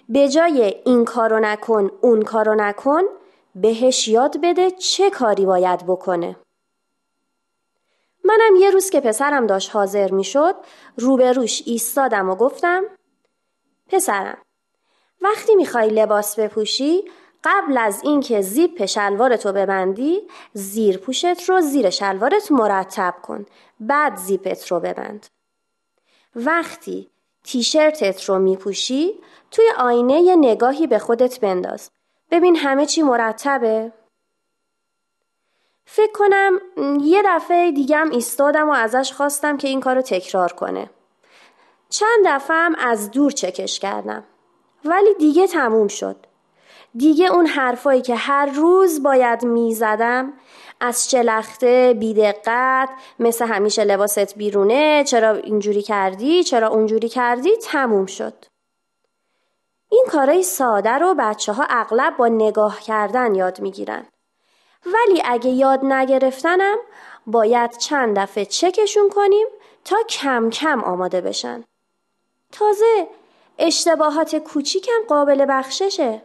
به 0.09 0.29
جای 0.29 0.83
این 0.85 1.05
کارو 1.05 1.41
نکن 1.41 1.91
اون 2.01 2.23
کارو 2.23 2.55
نکن 2.55 3.03
بهش 3.55 4.09
یاد 4.09 4.41
بده 4.43 4.71
چه 4.71 5.11
کاری 5.11 5.47
باید 5.47 5.87
بکنه. 5.87 6.37
منم 8.25 8.57
یه 8.57 8.71
روز 8.71 8.91
که 8.91 9.01
پسرم 9.01 9.47
داشت 9.47 9.77
حاضر 9.77 10.11
می 10.11 10.25
شد 10.25 10.55
روبروش 10.97 11.63
ایستادم 11.67 12.31
و 12.31 12.35
گفتم 12.35 12.85
پسرم 13.89 14.39
وقتی 15.21 15.55
می‌خوای 15.55 15.89
لباس 15.91 16.39
بپوشی 16.39 17.05
قبل 17.45 17.79
از 17.79 18.01
اینکه 18.05 18.41
زیپ 18.41 18.85
شلوارتو 18.85 19.53
ببندی 19.53 20.29
زیر 20.53 20.99
پوشت 20.99 21.43
رو 21.49 21.61
زیر 21.61 21.91
شلوارت 21.91 22.53
مرتب 22.53 23.15
کن. 23.23 23.47
بعد 23.81 24.17
زیپت 24.17 24.73
رو 24.73 24.81
ببند. 24.81 25.27
وقتی 26.37 27.11
تیشرتت 27.45 28.25
رو 28.25 28.39
میپوشی 28.39 29.21
توی 29.51 29.65
آینه 29.79 30.21
یه 30.21 30.37
نگاهی 30.37 30.87
به 30.87 30.99
خودت 30.99 31.41
بنداز. 31.41 31.91
ببین 32.31 32.57
همه 32.57 32.87
چی 32.87 33.03
مرتبه. 33.03 33.93
فکر 35.87 36.13
کنم 36.13 36.61
یه 37.01 37.23
دفعه 37.27 37.73
دیگم 37.73 38.11
ایستادم 38.11 38.69
و 38.69 38.73
ازش 38.73 39.13
خواستم 39.13 39.57
که 39.57 39.69
این 39.69 39.81
کارو 39.81 40.03
تکرار 40.03 40.53
کنه. 40.53 40.91
چند 41.91 42.27
دفعه 42.27 42.57
هم 42.57 42.75
از 42.79 43.11
دور 43.11 43.31
چکش 43.31 43.79
کردم. 43.79 44.25
ولی 44.85 45.15
دیگه 45.15 45.47
تموم 45.47 45.89
شد. 45.89 46.27
دیگه 46.97 47.33
اون 47.33 47.47
حرفایی 47.47 48.03
که 48.03 48.15
هر 48.15 48.47
روز 48.47 49.03
باید 49.03 49.45
می‌زدم 49.45 50.33
از 50.81 51.11
شلخته 51.11 51.97
بیدقت 51.99 52.89
مثل 53.19 53.47
همیشه 53.47 53.85
لباست 53.85 54.37
بیرونه 54.37 55.05
چرا 55.05 55.31
اینجوری 55.31 55.83
کردی 55.83 56.45
چرا 56.45 56.69
اونجوری 56.69 57.09
کردی 57.09 57.57
تموم 57.57 58.07
شد. 58.07 58.35
این 59.89 60.05
کارای 60.09 60.43
ساده 60.43 60.91
رو 60.91 61.15
بچه 61.19 61.53
ها 61.53 61.65
اغلب 61.71 62.17
با 62.17 62.29
نگاه 62.29 62.81
کردن 62.81 63.35
یاد 63.35 63.61
می‌گیرن. 63.61 64.07
ولی 64.87 65.23
اگه 65.25 65.51
یاد 65.51 65.81
نگرفتنم 65.85 66.77
باید 67.27 67.77
چند 67.79 68.19
دفعه 68.19 68.45
چکشون 68.45 69.09
کنیم 69.09 69.47
تا 69.85 69.97
کم 70.09 70.51
کم 70.51 70.81
آماده 70.85 71.21
بشن. 71.21 71.65
تازه 72.53 73.09
اشتباهات 73.59 74.37
کوچیکم 74.37 75.03
قابل 75.09 75.47
بخششه. 75.49 76.23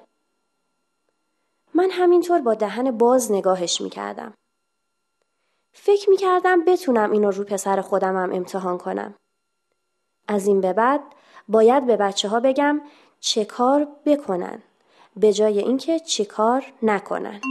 من 1.79 1.89
همینطور 1.91 2.41
با 2.41 2.53
دهن 2.53 2.91
باز 2.91 3.31
نگاهش 3.31 3.81
می‌کردم. 3.81 4.33
فکر 5.73 6.09
می‌کردم 6.09 6.65
بتونم 6.65 7.11
اینو 7.11 7.31
رو 7.31 7.43
پسر 7.43 7.81
خودمم 7.81 8.33
امتحان 8.33 8.77
کنم. 8.77 9.13
از 10.27 10.47
این 10.47 10.61
به 10.61 10.73
بعد 10.73 11.01
باید 11.47 11.85
به 11.85 11.97
بچه 11.97 12.29
ها 12.29 12.39
بگم 12.39 12.81
چه 13.19 13.45
کار 13.45 13.87
بکنن 14.05 14.61
به 15.15 15.33
جای 15.33 15.59
اینکه 15.59 15.99
چه 15.99 16.25
کار 16.25 16.65
نکنن. 16.83 17.41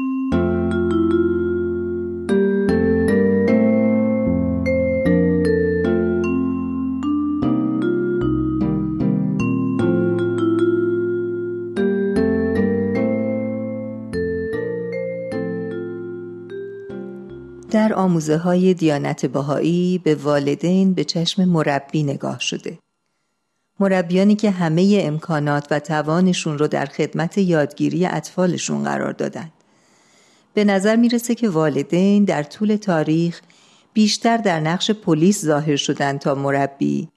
در 17.71 17.95
آموزه 17.95 18.37
های 18.37 18.75
دیانت 18.75 19.27
بهایی 19.27 19.99
به 19.99 20.15
والدین 20.15 20.95
به 20.95 21.05
چشم 21.05 21.45
مربی 21.45 22.03
نگاه 22.03 22.41
شده. 22.41 22.79
مربیانی 23.81 24.37
که 24.37 24.51
همه 24.51 25.01
امکانات 25.03 25.67
و 25.71 25.81
توانشون 25.81 26.59
رو 26.59 26.69
در 26.69 26.87
خدمت 26.87 27.39
یادگیری 27.39 28.07
اطفالشون 28.07 28.85
قرار 28.85 29.13
دادن. 29.13 29.53
به 30.55 30.65
نظر 30.65 30.97
می‌رسه 30.97 31.35
که 31.35 31.49
والدین 31.49 32.25
در 32.25 32.43
طول 32.43 32.77
تاریخ 32.77 33.41
بیشتر 33.93 34.37
در 34.37 34.61
نقش 34.61 34.91
پلیس 34.91 35.45
ظاهر 35.45 35.77
شدن 35.77 36.19
تا 36.19 36.35
مربی 36.35 37.09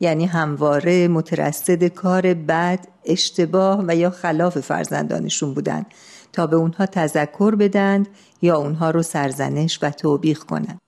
یعنی 0.00 0.26
همواره 0.26 1.08
مترصد 1.08 1.84
کار 1.84 2.34
بد، 2.34 2.86
اشتباه 3.04 3.84
و 3.88 3.96
یا 3.96 4.10
خلاف 4.10 4.60
فرزندانشون 4.60 5.54
بودند 5.54 5.86
تا 6.32 6.46
به 6.46 6.56
اونها 6.56 6.86
تذکر 6.86 7.54
بدند 7.54 8.08
یا 8.42 8.56
اونها 8.56 8.90
رو 8.90 9.02
سرزنش 9.02 9.78
و 9.82 9.90
توبیخ 9.90 10.44
کنند. 10.44 10.80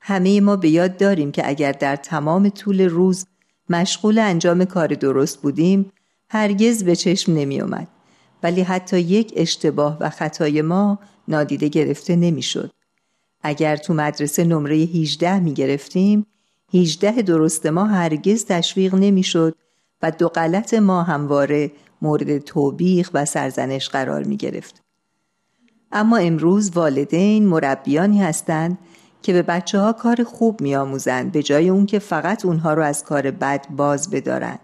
همه 0.00 0.40
ما 0.40 0.56
به 0.56 0.68
یاد 0.68 0.96
داریم 0.96 1.32
که 1.32 1.48
اگر 1.48 1.72
در 1.72 1.96
تمام 1.96 2.48
طول 2.48 2.80
روز 2.80 3.26
مشغول 3.70 4.18
انجام 4.18 4.64
کار 4.64 4.88
درست 4.88 5.42
بودیم 5.42 5.92
هرگز 6.30 6.84
به 6.84 6.96
چشم 6.96 7.32
نمی 7.34 7.60
اومد. 7.60 7.88
ولی 8.42 8.62
حتی 8.62 9.00
یک 9.00 9.32
اشتباه 9.36 9.96
و 10.00 10.10
خطای 10.10 10.62
ما 10.62 10.98
نادیده 11.28 11.68
گرفته 11.68 12.16
نمی‌شد. 12.16 12.70
اگر 13.42 13.76
تو 13.76 13.94
مدرسه 13.94 14.44
نمره 14.44 14.76
18 14.76 15.38
می 15.38 15.54
گرفتیم 15.54 16.26
18 16.74 17.22
درست 17.22 17.66
ما 17.66 17.84
هرگز 17.84 18.44
تشویق 18.44 18.94
نمی‌شد 18.94 19.56
و 20.02 20.10
دو 20.10 20.28
غلط 20.28 20.74
ما 20.74 21.02
همواره 21.02 21.72
مورد 22.02 22.38
توبیخ 22.38 23.10
و 23.14 23.24
سرزنش 23.24 23.88
قرار 23.88 24.24
می 24.24 24.36
گرفت. 24.36 24.82
اما 25.92 26.16
امروز 26.16 26.70
والدین 26.76 27.46
مربیانی 27.46 28.22
هستند 28.22 28.78
که 29.22 29.32
به 29.32 29.42
بچه 29.42 29.78
ها 29.78 29.92
کار 29.92 30.24
خوب 30.24 30.60
می 30.60 30.76
آموزند 30.76 31.32
به 31.32 31.42
جای 31.42 31.68
اون 31.68 31.86
که 31.86 31.98
فقط 31.98 32.44
اونها 32.44 32.74
رو 32.74 32.82
از 32.82 33.04
کار 33.04 33.30
بد 33.30 33.66
باز 33.70 34.10
بدارند. 34.10 34.60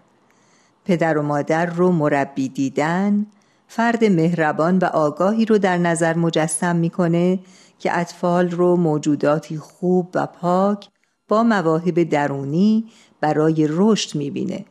پدر 0.85 1.17
و 1.17 1.21
مادر 1.21 1.65
رو 1.65 1.91
مربی 1.91 2.49
دیدن 2.49 3.25
فرد 3.67 4.05
مهربان 4.05 4.77
و 4.77 4.85
آگاهی 4.85 5.45
رو 5.45 5.57
در 5.57 5.77
نظر 5.77 6.17
مجسم 6.17 6.75
می‌کنه 6.75 7.39
که 7.79 7.99
اطفال 7.99 8.49
رو 8.49 8.75
موجوداتی 8.75 9.57
خوب 9.57 10.09
و 10.15 10.25
پاک 10.25 10.89
با 11.27 11.43
مواهب 11.43 12.03
درونی 12.03 12.85
برای 13.21 13.67
رشد 13.69 14.17
می‌بینه 14.17 14.65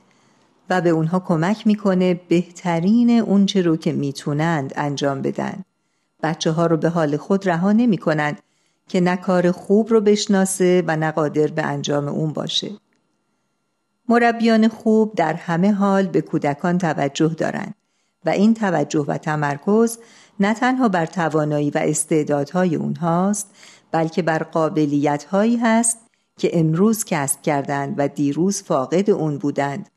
و 0.71 0.81
به 0.81 0.91
اونها 0.91 1.21
کمک 1.21 1.67
می‌کنه 1.67 2.15
بهترین 2.15 3.11
اونچه 3.11 3.63
رو 3.63 3.77
که 3.77 3.93
می‌تونند 3.93 4.73
انجام 4.77 5.23
بدن. 5.23 5.65
بچه 6.23 6.51
ها 6.51 6.67
رو 6.67 6.77
به 6.77 6.89
حال 6.89 7.17
خود 7.17 7.49
رها 7.49 7.73
نمی 7.73 7.99
کنند 7.99 8.39
که 8.89 9.01
نه 9.01 9.17
کار 9.17 9.51
خوب 9.51 9.91
رو 9.91 10.01
بشناسه 10.01 10.85
و 10.87 10.97
نه 10.97 11.11
قادر 11.11 11.47
به 11.47 11.63
انجام 11.63 12.09
اون 12.09 12.33
باشه. 12.33 12.71
مربیان 14.09 14.69
خوب 14.69 15.15
در 15.15 15.35
همه 15.35 15.73
حال 15.73 16.07
به 16.07 16.21
کودکان 16.21 16.79
توجه 16.79 17.29
دارند 17.29 17.75
و 18.25 18.31
این 18.31 18.55
توجه 18.55 19.05
و 19.09 19.19
تمرکز 19.19 19.99
نه 20.41 20.55
تنها 20.55 20.89
بر 20.89 21.07
توانایی 21.07 21.71
و 21.71 21.79
استعدادهای 21.79 22.77
اونهاست 22.77 23.55
بلکه 23.93 24.23
بر 24.23 24.39
قابلیت 24.39 25.25
هایی 25.25 25.57
هست 25.57 25.99
که 26.39 26.59
امروز 26.59 27.05
کسب 27.05 27.43
کردند 27.43 27.95
و 27.99 28.09
دیروز 28.09 28.63
فاقد 28.63 29.11
اون 29.11 29.39
بودند. 29.39 29.89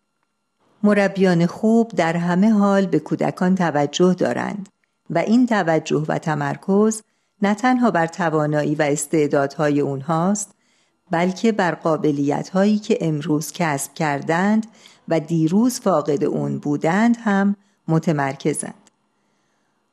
مربیان 0.84 1.46
خوب 1.46 1.92
در 1.96 2.18
همه 2.18 2.52
حال 2.52 2.86
به 2.86 3.00
کودکان 3.00 3.56
توجه 3.56 4.14
دارند 4.14 4.70
و 5.10 5.18
این 5.18 5.46
توجه 5.46 6.06
و 6.08 6.18
تمرکز 6.18 7.02
نه 7.42 7.54
تنها 7.54 7.92
بر 7.92 8.08
توانایی 8.08 8.76
و 8.76 8.82
استعدادهای 8.82 9.80
اونهاست 9.80 10.56
بلکه 11.12 11.52
بر 11.52 11.76
قابلیت 11.76 12.50
هایی 12.50 12.80
که 12.80 12.98
امروز 13.02 13.52
کسب 13.52 13.94
کردند 13.94 14.68
و 15.08 15.20
دیروز 15.20 15.80
فاقد 15.80 16.24
اون 16.24 16.58
بودند 16.58 17.18
هم 17.24 17.56
متمرکزند. 17.88 18.90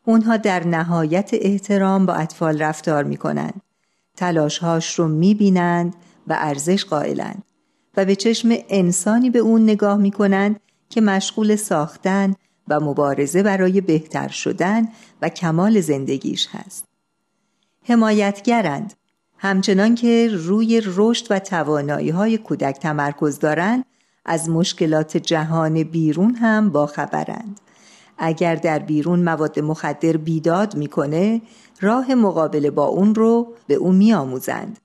اونها 0.05 0.37
در 0.37 0.67
نهایت 0.67 1.31
احترام 1.33 2.07
با 2.07 2.15
اطفال 2.15 2.63
رفتار 2.63 3.05
می 3.05 3.17
کنند. 3.17 3.61
تلاشهاش 4.17 4.99
رو 4.99 5.09
می 5.09 5.35
بینند 5.35 5.95
و 6.27 6.37
ارزش 6.39 6.85
قائلند 6.85 7.43
و 7.97 8.05
به 8.05 8.17
چشم 8.17 8.49
انسانی 8.69 9.31
به 9.31 9.39
اون 9.39 9.63
نگاه 9.63 9.97
می 9.97 10.11
کنند 10.11 10.61
که 10.89 11.01
مشغول 11.01 11.57
ساختن 11.57 12.35
و 12.69 12.81
مبارزه 12.81 13.43
برای 13.43 13.81
بهتر 13.81 14.29
شدن 14.29 14.89
و 15.23 15.29
کمال 15.29 15.81
زندگیش 15.81 16.49
هست. 16.51 16.85
حمایتگرند 17.83 18.95
همچنان 19.39 19.95
که 19.95 20.31
روی 20.33 20.83
رشد 20.85 21.27
و 21.31 21.39
توانایی 21.39 22.11
های 22.11 22.39
کودک 22.39 22.79
تمرکز 22.79 23.39
دارند 23.39 23.85
از 24.25 24.49
مشکلات 24.51 25.17
جهان 25.17 25.83
بیرون 25.83 26.35
هم 26.35 26.71
باخبرند. 26.71 27.61
اگر 28.19 28.55
در 28.55 28.79
بیرون 28.79 29.23
مواد 29.23 29.61
مخدر 29.61 30.17
بیداد 30.17 30.77
می‌کنه 30.77 31.43
راه 31.81 32.15
مقابله 32.15 32.71
با 32.71 32.85
اون 32.85 33.15
رو 33.15 33.55
به 33.67 33.75
او 33.75 33.93
میآموزند 33.93 34.79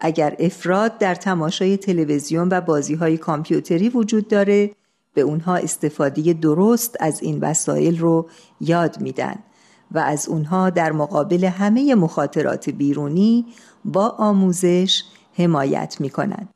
اگر 0.00 0.36
افراد 0.38 0.98
در 0.98 1.14
تماشای 1.14 1.76
تلویزیون 1.76 2.48
و 2.48 2.60
بازی 2.60 2.94
های 2.94 3.18
کامپیوتری 3.18 3.88
وجود 3.88 4.28
داره 4.28 4.70
به 5.16 5.22
اونها 5.22 5.56
استفاده 5.56 6.32
درست 6.32 6.96
از 7.00 7.22
این 7.22 7.40
وسایل 7.40 7.98
رو 7.98 8.28
یاد 8.60 9.00
میدن 9.00 9.36
و 9.90 9.98
از 9.98 10.28
اونها 10.28 10.70
در 10.70 10.92
مقابل 10.92 11.44
همه 11.44 11.94
مخاطرات 11.94 12.70
بیرونی 12.70 13.46
با 13.84 14.08
آموزش 14.08 15.02
حمایت 15.32 15.96
می‌کنند. 16.00 16.48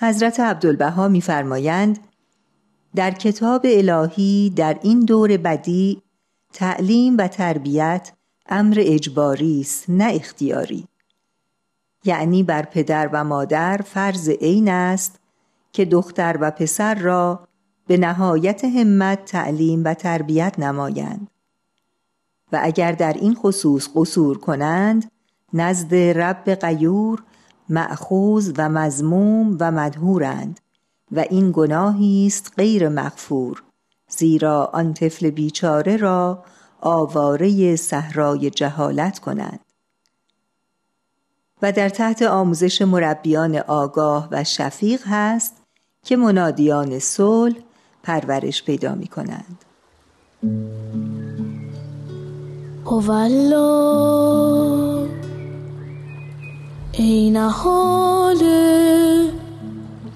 حضرت 0.00 0.40
عبدالبها 0.40 1.08
میفرمایند 1.08 1.98
در 2.94 3.10
کتاب 3.10 3.60
الهی 3.64 4.52
در 4.56 4.78
این 4.82 5.00
دور 5.00 5.36
بدی 5.36 6.02
تعلیم 6.52 7.16
و 7.18 7.28
تربیت 7.28 8.12
امر 8.48 8.76
اجباری 8.78 9.60
است 9.60 9.84
نه 9.90 10.12
اختیاری 10.14 10.88
یعنی 12.04 12.42
بر 12.42 12.62
پدر 12.62 13.10
و 13.12 13.24
مادر 13.24 13.80
فرض 13.84 14.28
عین 14.28 14.68
است 14.68 15.20
که 15.72 15.84
دختر 15.84 16.38
و 16.40 16.50
پسر 16.50 16.94
را 16.94 17.48
به 17.90 17.96
نهایت 17.96 18.64
همت 18.64 19.24
تعلیم 19.24 19.84
و 19.84 19.94
تربیت 19.94 20.58
نمایند. 20.58 21.30
و 22.52 22.60
اگر 22.62 22.92
در 22.92 23.12
این 23.12 23.34
خصوص 23.34 23.88
قصور 23.94 24.38
کنند 24.38 25.10
نزد 25.52 25.94
رب 25.94 26.50
قیور 26.50 27.22
معخوز 27.68 28.52
و 28.56 28.68
مزموم 28.68 29.56
و 29.60 29.70
مدهورند 29.70 30.60
و 31.12 31.24
این 31.30 31.50
گناهی 31.54 32.26
است 32.26 32.52
غیر 32.56 32.88
مغفور 32.88 33.62
زیرا 34.08 34.70
آن 34.72 34.94
طفل 34.94 35.30
بیچاره 35.30 35.96
را 35.96 36.44
آواره 36.80 37.76
صحرای 37.76 38.50
جهالت 38.50 39.18
کنند. 39.18 39.60
و 41.62 41.72
در 41.72 41.88
تحت 41.88 42.22
آموزش 42.22 42.82
مربیان 42.82 43.56
آگاه 43.56 44.28
و 44.30 44.44
شفیق 44.44 45.02
هست 45.06 45.56
که 46.02 46.16
منادیان 46.16 46.98
صلح 46.98 47.56
پرورش 48.02 48.62
پیدا 48.62 48.94
می 48.94 49.06
کنند 49.06 49.64
ای 56.92 57.38
حال 57.38 58.38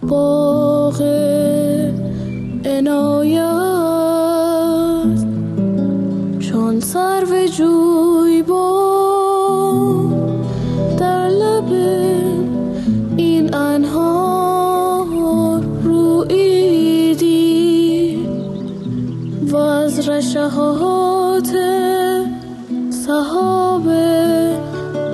باغ 0.03 1.03
عنایت 2.64 3.44
چون 6.40 6.81
سرو 6.81 7.47
جوی 7.47 8.42
با 8.42 8.84
از 20.14 20.27
رشهات 20.27 21.50
صحاب 22.90 23.87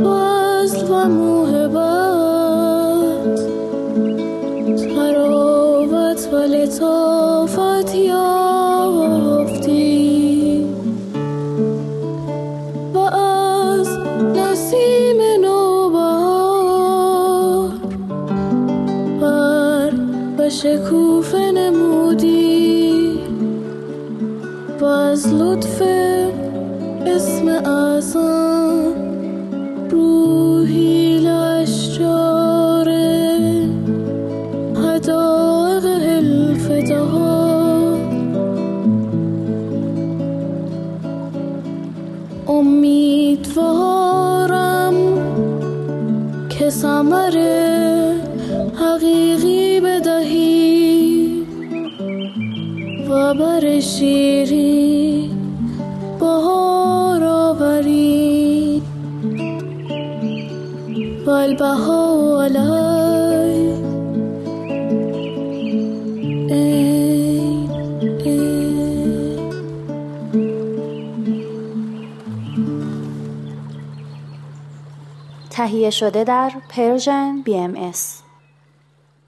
وزل 0.05 0.91
و 0.91 1.09
موهبت 1.09 2.61
تراوت 4.95 6.29
و 6.33 6.37
لطافت 6.37 7.95
یافتی. 7.95 9.41
و 12.95 12.99
از 12.99 13.89
نسیم 14.37 15.21
نوبهار 15.45 16.91
بر 19.21 19.93
و 20.39 20.51
شکوفه 20.51 21.53
نمودی. 21.53 22.60
از 25.11 25.35
لطف 25.35 25.83
اسم 27.07 27.49
اعظم 27.49 28.30
تهیه 75.61 75.91
شده 75.91 76.25
در 76.25 76.53
Persian 76.69 77.45
BMS 77.47 77.99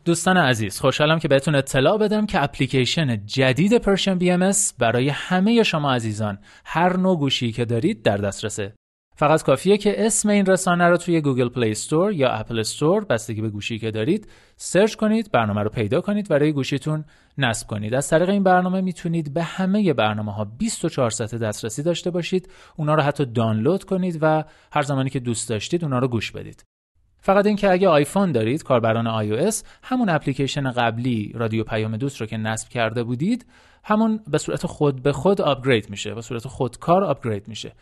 دوستان 0.05 0.37
عزیز 0.37 0.81
خوشحالم 0.81 1.19
که 1.19 1.29
بهتون 1.29 1.55
اطلاع 1.55 1.99
بدم 1.99 2.27
که 2.27 2.43
اپلیکیشن 2.43 3.27
جدید 3.27 3.79
Persian 3.79 4.19
BMS 4.19 4.51
برای 4.79 5.09
همه 5.09 5.63
شما 5.63 5.93
عزیزان 5.95 6.39
هر 6.65 6.97
نوع 6.97 7.19
گوشی 7.19 7.53
که 7.53 7.65
دارید 7.65 8.03
در 8.03 8.17
دسترسه. 8.17 8.75
فقط 9.15 9.43
کافیه 9.43 9.77
که 9.77 10.07
اسم 10.07 10.29
این 10.29 10.47
رسانه 10.47 10.85
رو 10.85 10.97
توی 10.97 11.21
Google 11.21 11.49
Play 11.49 11.71
Store 11.71 12.13
یا 12.13 12.31
Apple 12.31 12.59
Store 12.59 13.05
بستگی 13.05 13.41
به 13.41 13.51
گوشی 13.51 13.79
که 13.79 13.91
دارید 13.91 14.29
search 14.57 14.95
کنید 14.95 15.33
برنامه 15.33 15.63
رو 15.63 15.71
پیدا 15.71 16.01
کنید 16.01 16.31
و 16.31 16.35
روی 16.35 16.53
گوشیتون 16.53 17.05
نصب 17.39 17.67
کنید. 17.67 17.95
از 17.95 18.09
طریق 18.09 18.29
این 18.29 18.43
برنامه 18.43 18.81
می‌تونید 18.81 19.35
به 19.35 19.43
همه 19.43 19.93
برنامه 19.93 20.33
ها 20.33 20.45
24 20.45 21.11
ساعت 21.11 21.35
دسترسی 21.35 21.83
داشته 21.83 22.11
باشید 22.11 22.49
اونا 22.77 22.95
رو 22.95 23.03
حتی 23.03 23.25
دانلود 23.25 23.85
کنید 23.85 24.19
و 24.23 24.45
هر 24.73 24.83
زمانی 24.83 25.11
که 25.11 25.21
دوست 25.21 25.49
داشتید 25.49 25.85
اونا 25.85 25.99
رو 25.99 26.09
گوش 26.09 26.33
بدید. 26.33 26.65
فقط 27.25 27.47
اینکه 27.47 27.71
اگه 27.71 27.89
آیفون 27.89 28.33
دارید 28.33 28.63
کاربران 28.63 29.23
iOS 29.23 29.57
همون 29.83 30.09
اپلیکیشن 30.09 30.71
قبلی 30.71 31.33
رادیو 31.35 31.65
پیام 31.65 31.97
دوست 31.97 32.21
رو 32.21 32.27
که 32.27 32.37
نصب 32.37 32.69
کرده 32.69 33.03
بودید 33.03 33.47
همون 33.85 34.21
به 34.27 34.39
صورت 34.39 34.67
خود 34.67 35.03
به 35.03 35.13
خود 35.13 35.41
upgrade 35.41 35.91
میشه 35.91 36.15
به 36.15 36.21
صورت 36.21 36.47
خودکار 36.47 37.05
upgrade 37.05 37.49
میشه. 37.49 37.73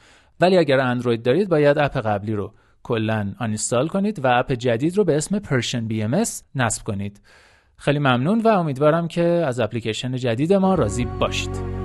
ولی 0.41 0.59
اگر 0.59 0.81
اندروید 0.81 1.23
دارید 1.23 1.49
باید 1.49 1.79
app 1.79 1.97
قبلی 1.97 2.35
رو 2.35 2.53
کلا 2.83 3.35
uninstall 3.39 3.89
کنید 3.89 4.25
و 4.25 4.39
app 4.39 4.53
جدید 4.53 4.97
رو 4.97 5.05
به 5.05 5.17
اسم 5.17 5.41
BMS 5.89 6.23
نصب 6.55 6.85
کنید. 6.85 7.21
خیلی 7.77 7.99
ممنون 7.99 8.41
و 8.41 8.49
امیدوارم 8.49 9.09
که 9.09 9.23
از 9.23 9.61
اپلیکیشن 9.61 10.17
جدید 10.17 10.53
ما 10.53 10.75
راضی 10.75 11.05
باشید. 11.05 11.80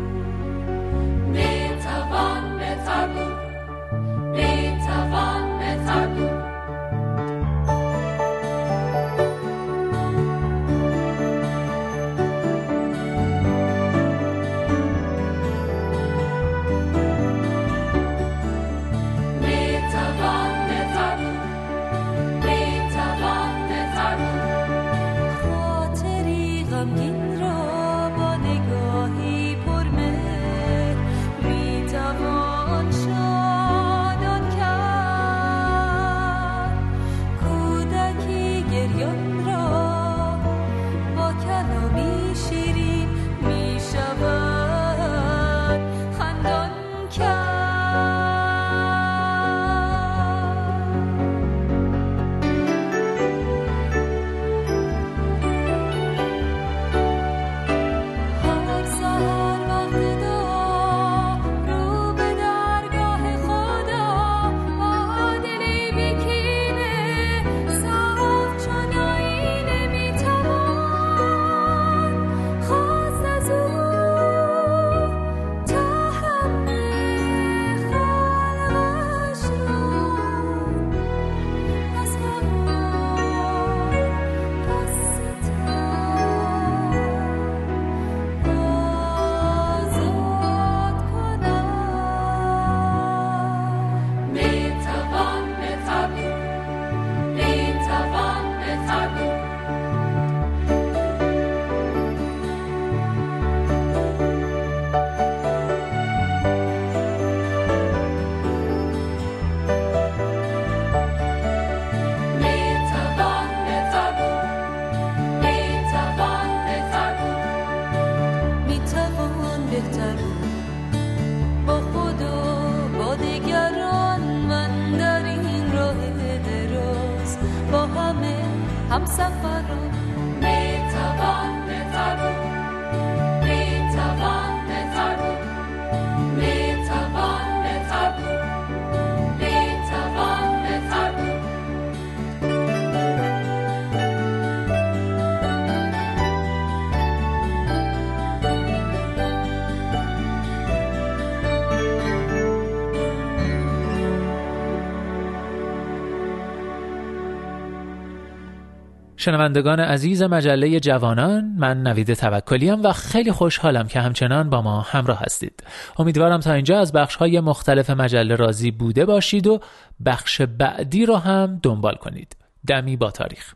شنوندگان 159.25 159.79
عزیز 159.79 160.23
مجله 160.23 160.79
جوانان 160.79 161.55
من 161.57 161.83
نوید 161.83 162.13
توکلیم 162.13 162.83
و 162.83 162.91
خیلی 162.91 163.31
خوشحالم 163.31 163.87
که 163.87 163.99
همچنان 163.99 164.49
با 164.49 164.61
ما 164.61 164.81
همراه 164.81 165.19
هستید. 165.19 165.63
امیدوارم 165.97 166.39
تا 166.39 166.53
اینجا 166.53 166.79
از 166.79 166.91
بخش 166.91 167.15
های 167.15 167.39
مختلف 167.39 167.89
مجله 167.89 168.35
راضی 168.35 168.71
بوده 168.71 169.05
باشید 169.05 169.47
و 169.47 169.59
بخش 170.05 170.41
بعدی 170.41 171.05
رو 171.05 171.15
هم 171.15 171.59
دنبال 171.63 171.95
کنید. 171.95 172.35
دمی 172.67 172.97
با 172.97 173.11
تاریخ. 173.11 173.53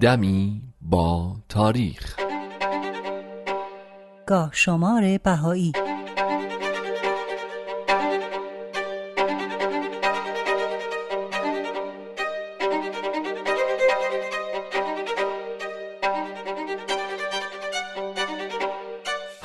دمی 0.00 0.62
با 0.82 1.36
تاریخ. 1.48 2.16
گاه 4.26 4.50
شمار 4.52 5.18
بهایی. 5.18 5.72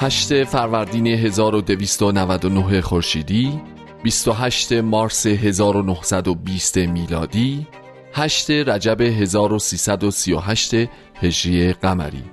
هشت 0.04 0.44
فروردین 0.44 1.08
1299 1.08 2.82
خورشیدی 2.82 3.62
28 4.04 4.74
مارس 4.74 5.26
1920 5.26 6.78
میلادی 6.78 7.68
8 8.14 8.52
رجب 8.52 9.02
1338 9.02 10.74
هجری 11.16 11.74
قمری 11.74 12.24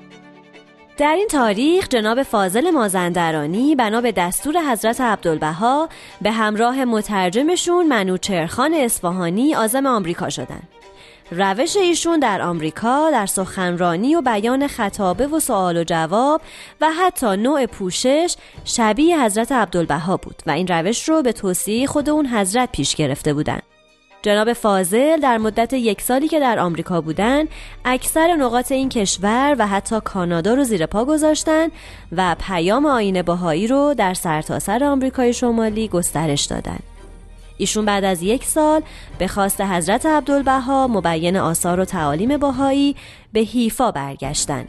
در 0.98 1.14
این 1.14 1.28
تاریخ 1.28 1.88
جناب 1.88 2.22
فاضل 2.22 2.70
مازندرانی 2.70 3.74
بنا 3.74 4.00
به 4.00 4.12
دستور 4.12 4.72
حضرت 4.72 5.00
عبدالبها 5.00 5.88
به 6.22 6.30
همراه 6.30 6.84
مترجمشون 6.84 7.86
منوچرخان 7.86 8.74
اصفهانی 8.74 9.54
آزم 9.54 9.86
آمریکا 9.86 10.30
شدند. 10.30 10.68
روش 11.32 11.76
ایشون 11.76 12.18
در 12.18 12.42
آمریکا 12.42 13.10
در 13.10 13.26
سخنرانی 13.26 14.14
و 14.14 14.20
بیان 14.20 14.66
خطابه 14.66 15.26
و 15.26 15.40
سوال 15.40 15.76
و 15.76 15.84
جواب 15.84 16.40
و 16.80 16.92
حتی 16.92 17.36
نوع 17.36 17.66
پوشش 17.66 18.36
شبیه 18.64 19.24
حضرت 19.24 19.52
عبدالبها 19.52 20.16
بود 20.16 20.42
و 20.46 20.50
این 20.50 20.66
روش 20.66 21.08
رو 21.08 21.22
به 21.22 21.32
توصیه 21.32 21.86
خود 21.86 22.10
اون 22.10 22.26
حضرت 22.26 22.72
پیش 22.72 22.94
گرفته 22.94 23.34
بودند. 23.34 23.62
جناب 24.22 24.52
فاضل 24.52 25.20
در 25.20 25.38
مدت 25.38 25.72
یک 25.72 26.00
سالی 26.00 26.28
که 26.28 26.40
در 26.40 26.58
آمریکا 26.58 27.00
بودند 27.00 27.48
اکثر 27.84 28.36
نقاط 28.36 28.72
این 28.72 28.88
کشور 28.88 29.56
و 29.58 29.66
حتی 29.66 30.00
کانادا 30.04 30.54
رو 30.54 30.64
زیر 30.64 30.86
پا 30.86 31.04
گذاشتن 31.04 31.68
و 32.12 32.36
پیام 32.46 32.86
آین 32.86 33.22
باهایی 33.22 33.66
رو 33.66 33.94
در 33.94 34.14
سرتاسر 34.14 34.84
آمریکای 34.84 35.32
شمالی 35.32 35.88
گسترش 35.88 36.44
دادند. 36.44 36.89
ایشون 37.60 37.84
بعد 37.84 38.04
از 38.04 38.22
یک 38.22 38.44
سال 38.44 38.82
به 39.18 39.28
خواست 39.28 39.60
حضرت 39.60 40.06
عبدالبها 40.06 40.88
مبین 40.88 41.36
آثار 41.36 41.80
و 41.80 41.84
تعالیم 41.84 42.36
باهایی 42.36 42.96
به 43.32 43.40
حیفا 43.40 43.90
برگشتند. 43.90 44.68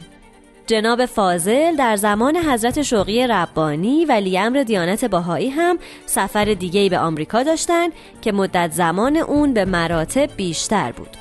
جناب 0.66 1.06
فاضل 1.06 1.76
در 1.76 1.96
زمان 1.96 2.36
حضرت 2.36 2.82
شوقی 2.82 3.26
ربانی 3.26 4.04
ولی 4.04 4.38
امر 4.38 4.62
دیانت 4.62 5.04
باهایی 5.04 5.48
هم 5.48 5.78
سفر 6.06 6.44
دیگهی 6.44 6.88
به 6.88 6.98
آمریکا 6.98 7.42
داشتند 7.42 7.92
که 8.22 8.32
مدت 8.32 8.72
زمان 8.72 9.16
اون 9.16 9.54
به 9.54 9.64
مراتب 9.64 10.36
بیشتر 10.36 10.92
بود. 10.92 11.16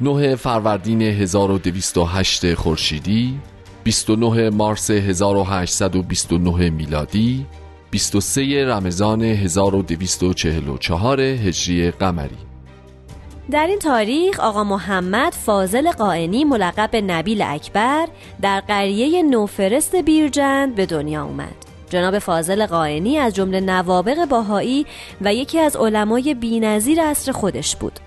نه 0.00 0.36
فروردین 0.36 1.02
1208 1.02 2.54
خورشیدی 2.54 3.38
29 3.84 4.50
مارس 4.50 4.90
1829 4.90 6.70
میلادی 6.70 7.46
23 7.90 8.64
رمضان 8.66 9.22
1244 9.22 11.20
هجری 11.20 11.90
قمری. 11.90 12.36
در 13.50 13.66
این 13.66 13.78
تاریخ 13.78 14.40
آقا 14.40 14.64
محمد 14.64 15.32
فاضل 15.32 15.90
قائنی 15.90 16.44
ملقب 16.44 16.96
نبیل 16.96 17.42
اکبر 17.42 18.08
در 18.42 18.60
قریه 18.60 19.22
نوفرست 19.22 19.96
بیرجند 19.96 20.74
به 20.74 20.86
دنیا 20.86 21.24
اومد. 21.24 21.54
جناب 21.90 22.18
فاضل 22.18 22.66
قائنی 22.66 23.18
از 23.18 23.34
جمله 23.34 23.60
نوابق 23.60 24.24
باهایی 24.28 24.86
و 25.20 25.34
یکی 25.34 25.58
از 25.58 25.76
علمای 25.76 26.34
بینظیر 26.34 27.02
عصر 27.02 27.32
خودش 27.32 27.76
بود. 27.76 28.00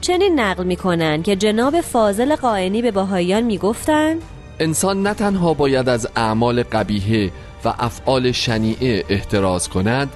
چنین 0.00 0.40
نقل 0.40 0.64
می‌کنن 0.64 1.22
که 1.22 1.36
جناب 1.36 1.80
فاضل 1.80 2.36
قائنی 2.36 2.82
به 2.82 2.90
باهایان 2.90 3.42
می‌گفتند 3.42 4.22
انسان 4.60 5.02
نه 5.02 5.14
تنها 5.14 5.54
باید 5.54 5.88
از 5.88 6.08
اعمال 6.16 6.62
قبیهه 6.62 7.30
و 7.64 7.74
افعال 7.78 8.32
شنیعه 8.32 9.04
احتراز 9.08 9.68
کند 9.68 10.08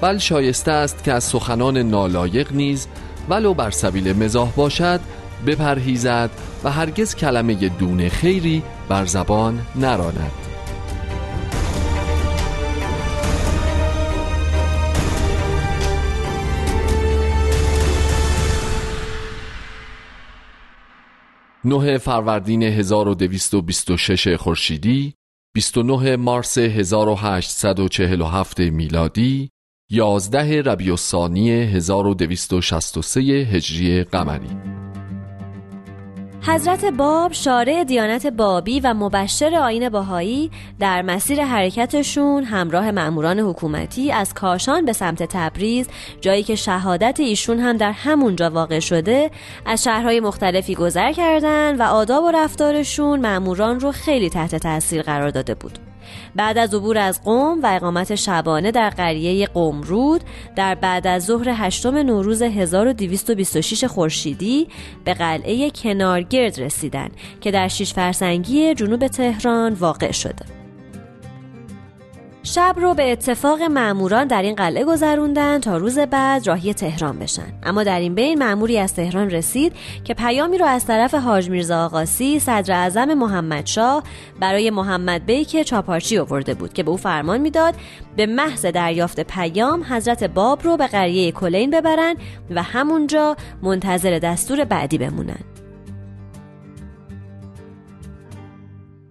بل 0.00 0.18
شایسته 0.18 0.72
است 0.72 1.04
که 1.04 1.12
از 1.12 1.24
سخنان 1.24 1.78
نالایق 1.78 2.52
نیز 2.52 2.86
ولو 3.28 3.54
بر 3.54 3.70
سبیل 3.70 4.12
مزاح 4.24 4.52
باشد 4.56 5.00
بپرهیزد 5.46 6.30
و 6.64 6.70
هرگز 6.70 7.14
کلمه 7.14 7.54
دون 7.54 8.08
خیری 8.08 8.62
بر 8.88 9.06
زبان 9.06 9.60
نراند. 9.76 10.51
نه 21.64 21.98
فروردین 21.98 22.62
1226 22.62 24.36
خورشیدی 24.36 25.14
29 25.54 26.16
مارس 26.16 26.58
1847 26.58 28.60
میلادی 28.60 29.50
11 29.90 30.62
ربیع 30.62 30.90
الثانی 30.90 31.50
1263 31.50 33.20
هجری 33.20 34.04
قمری. 34.04 34.91
حضرت 36.46 36.84
باب 36.84 37.32
شارع 37.32 37.84
دیانت 37.84 38.26
بابی 38.26 38.80
و 38.80 38.94
مبشر 38.94 39.54
آین 39.54 39.88
باهایی 39.88 40.50
در 40.80 41.02
مسیر 41.02 41.44
حرکتشون 41.44 42.44
همراه 42.44 42.90
مأموران 42.90 43.40
حکومتی 43.40 44.12
از 44.12 44.34
کاشان 44.34 44.84
به 44.84 44.92
سمت 44.92 45.22
تبریز 45.22 45.88
جایی 46.20 46.42
که 46.42 46.54
شهادت 46.54 47.20
ایشون 47.20 47.58
هم 47.58 47.76
در 47.76 47.92
همونجا 47.92 48.50
واقع 48.50 48.80
شده 48.80 49.30
از 49.66 49.84
شهرهای 49.84 50.20
مختلفی 50.20 50.74
گذر 50.74 51.12
کردند 51.12 51.80
و 51.80 51.82
آداب 51.82 52.24
و 52.24 52.30
رفتارشون 52.30 53.20
مأموران 53.20 53.80
رو 53.80 53.92
خیلی 53.92 54.30
تحت 54.30 54.54
تاثیر 54.54 55.02
قرار 55.02 55.30
داده 55.30 55.54
بود. 55.54 55.91
بعد 56.36 56.58
از 56.58 56.74
عبور 56.74 56.98
از 56.98 57.22
قوم 57.22 57.62
و 57.62 57.66
اقامت 57.66 58.14
شبانه 58.14 58.70
در 58.70 58.90
قریه 58.90 59.46
قمرود 59.46 60.20
در 60.56 60.74
بعد 60.74 61.06
از 61.06 61.24
ظهر 61.24 61.48
هشتم 61.48 61.96
نوروز 61.96 62.42
1226 62.42 63.84
خورشیدی 63.84 64.68
به 65.04 65.14
قلعه 65.14 65.70
کنارگرد 65.70 66.60
رسیدن 66.60 67.08
که 67.40 67.50
در 67.50 67.68
شیش 67.68 67.94
فرسنگی 67.94 68.74
جنوب 68.74 69.06
تهران 69.06 69.72
واقع 69.72 70.12
شده. 70.12 70.61
شب 72.44 72.74
رو 72.76 72.94
به 72.94 73.12
اتفاق 73.12 73.62
معموران 73.62 74.26
در 74.26 74.42
این 74.42 74.54
قلعه 74.54 74.84
گذروندن 74.84 75.60
تا 75.60 75.76
روز 75.76 75.98
بعد 75.98 76.46
راهی 76.46 76.74
تهران 76.74 77.18
بشن. 77.18 77.52
اما 77.62 77.82
در 77.82 78.00
این 78.00 78.14
بین 78.14 78.38
معموری 78.38 78.78
از 78.78 78.94
تهران 78.94 79.30
رسید 79.30 79.72
که 80.04 80.14
پیامی 80.14 80.58
رو 80.58 80.66
از 80.66 80.86
طرف 80.86 81.14
حاج 81.14 81.50
میرزا 81.50 81.84
آقاسی 81.84 82.38
صدر 82.38 82.74
اعظم 82.74 83.14
محمد 83.14 83.66
شاه 83.66 84.02
برای 84.40 84.70
محمد 84.70 85.26
بیک 85.26 85.62
چاپارچی 85.62 86.18
آورده 86.18 86.54
بود 86.54 86.72
که 86.72 86.82
به 86.82 86.90
او 86.90 86.96
فرمان 86.96 87.40
می‌داد 87.40 87.74
به 88.16 88.26
محض 88.26 88.66
دریافت 88.66 89.20
پیام 89.20 89.84
حضرت 89.90 90.24
باب 90.24 90.62
رو 90.62 90.76
به 90.76 90.86
قریه 90.86 91.32
کلین 91.32 91.70
ببرن 91.70 92.14
و 92.50 92.62
همونجا 92.62 93.36
منتظر 93.62 94.18
دستور 94.18 94.64
بعدی 94.64 94.98
بمونن. 94.98 95.51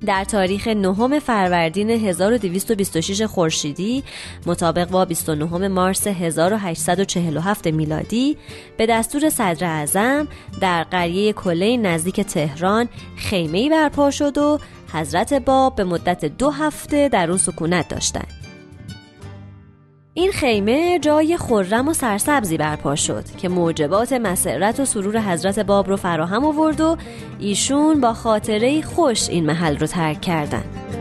در 0.05 0.23
تاریخ 0.23 0.67
نهم 0.67 1.19
فروردین 1.19 1.89
1226 1.89 3.21
خورشیدی 3.21 4.03
مطابق 4.45 4.89
با 4.89 5.05
29 5.05 5.67
مارس 5.67 6.07
1847 6.07 7.67
میلادی 7.67 8.37
به 8.77 8.85
دستور 8.85 9.29
صدر 9.29 9.67
اعظم 9.67 10.27
در 10.61 10.83
قریه 10.83 11.33
کلین 11.33 11.85
نزدیک 11.85 12.21
تهران 12.21 12.89
خیمه‌ای 13.17 13.69
برپا 13.69 14.11
شد 14.11 14.37
و 14.37 14.59
حضرت 14.93 15.33
باب 15.33 15.75
به 15.75 15.83
مدت 15.83 16.25
دو 16.25 16.49
هفته 16.49 17.09
در 17.09 17.29
اون 17.29 17.37
سکونت 17.37 17.87
داشتند. 17.87 18.40
این 20.13 20.31
خیمه 20.31 20.99
جای 20.99 21.37
خرم 21.37 21.87
و 21.87 21.93
سرسبزی 21.93 22.57
برپا 22.57 22.95
شد 22.95 23.23
که 23.37 23.49
موجبات 23.49 24.13
مسرت 24.13 24.79
و 24.79 24.85
سرور 24.85 25.21
حضرت 25.21 25.59
باب 25.59 25.89
رو 25.89 25.95
فراهم 25.97 26.45
آورد 26.45 26.81
و 26.81 26.97
ایشون 27.39 28.01
با 28.01 28.13
خاطره 28.13 28.81
خوش 28.81 29.29
این 29.29 29.45
محل 29.45 29.77
رو 29.77 29.87
ترک 29.87 30.21
کردند. 30.21 31.00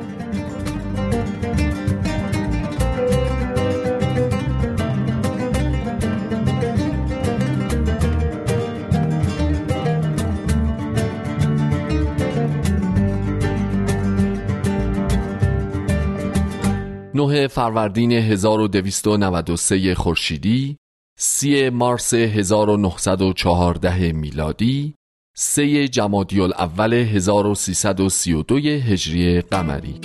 29 17.20 17.48
فروردین 17.48 18.12
1293 18.12 19.94
خورشیدی، 19.94 20.76
3 21.18 21.70
مارس 21.70 22.14
1914 22.14 24.12
میلادی، 24.12 24.94
3 25.36 25.88
جمادی 25.88 26.40
الاول 26.40 26.92
1332 26.92 28.56
هجری 28.56 29.40
قمری 29.40 30.00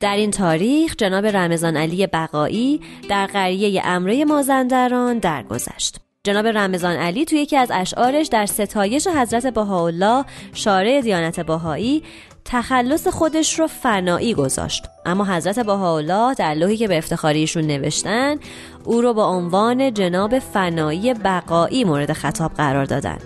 در 0.00 0.16
این 0.16 0.30
تاریخ 0.30 0.94
جناب 0.98 1.26
رمضان 1.26 1.76
علی 1.76 2.06
بقایی 2.06 2.80
در 3.08 3.26
قریه 3.26 3.82
امره 3.84 4.24
مازندران 4.24 5.18
درگذشت. 5.18 6.00
جناب 6.24 6.46
رمضان 6.46 6.96
علی 6.96 7.24
توی 7.24 7.38
یکی 7.38 7.56
از 7.56 7.70
اشعارش 7.74 8.26
در 8.26 8.46
ستایش 8.46 9.06
حضرت 9.06 9.46
بهاءالله 9.46 10.24
شارع 10.54 11.00
دیانت 11.00 11.40
بهایی 11.40 12.02
تخلص 12.44 13.08
خودش 13.08 13.58
رو 13.58 13.66
فنایی 13.66 14.34
گذاشت. 14.34 14.84
اما 15.06 15.24
حضرت 15.24 15.58
بهاءالله 15.58 16.34
در 16.34 16.54
لوحی 16.54 16.76
که 16.76 16.88
به 16.88 16.98
افتخار 16.98 17.32
ایشون 17.32 17.64
نوشتن 17.66 18.36
او 18.84 19.02
رو 19.02 19.14
با 19.14 19.26
عنوان 19.26 19.94
جناب 19.94 20.38
فنایی 20.38 21.14
بقایی 21.14 21.84
مورد 21.84 22.12
خطاب 22.12 22.54
قرار 22.54 22.84
دادن. 22.84 23.18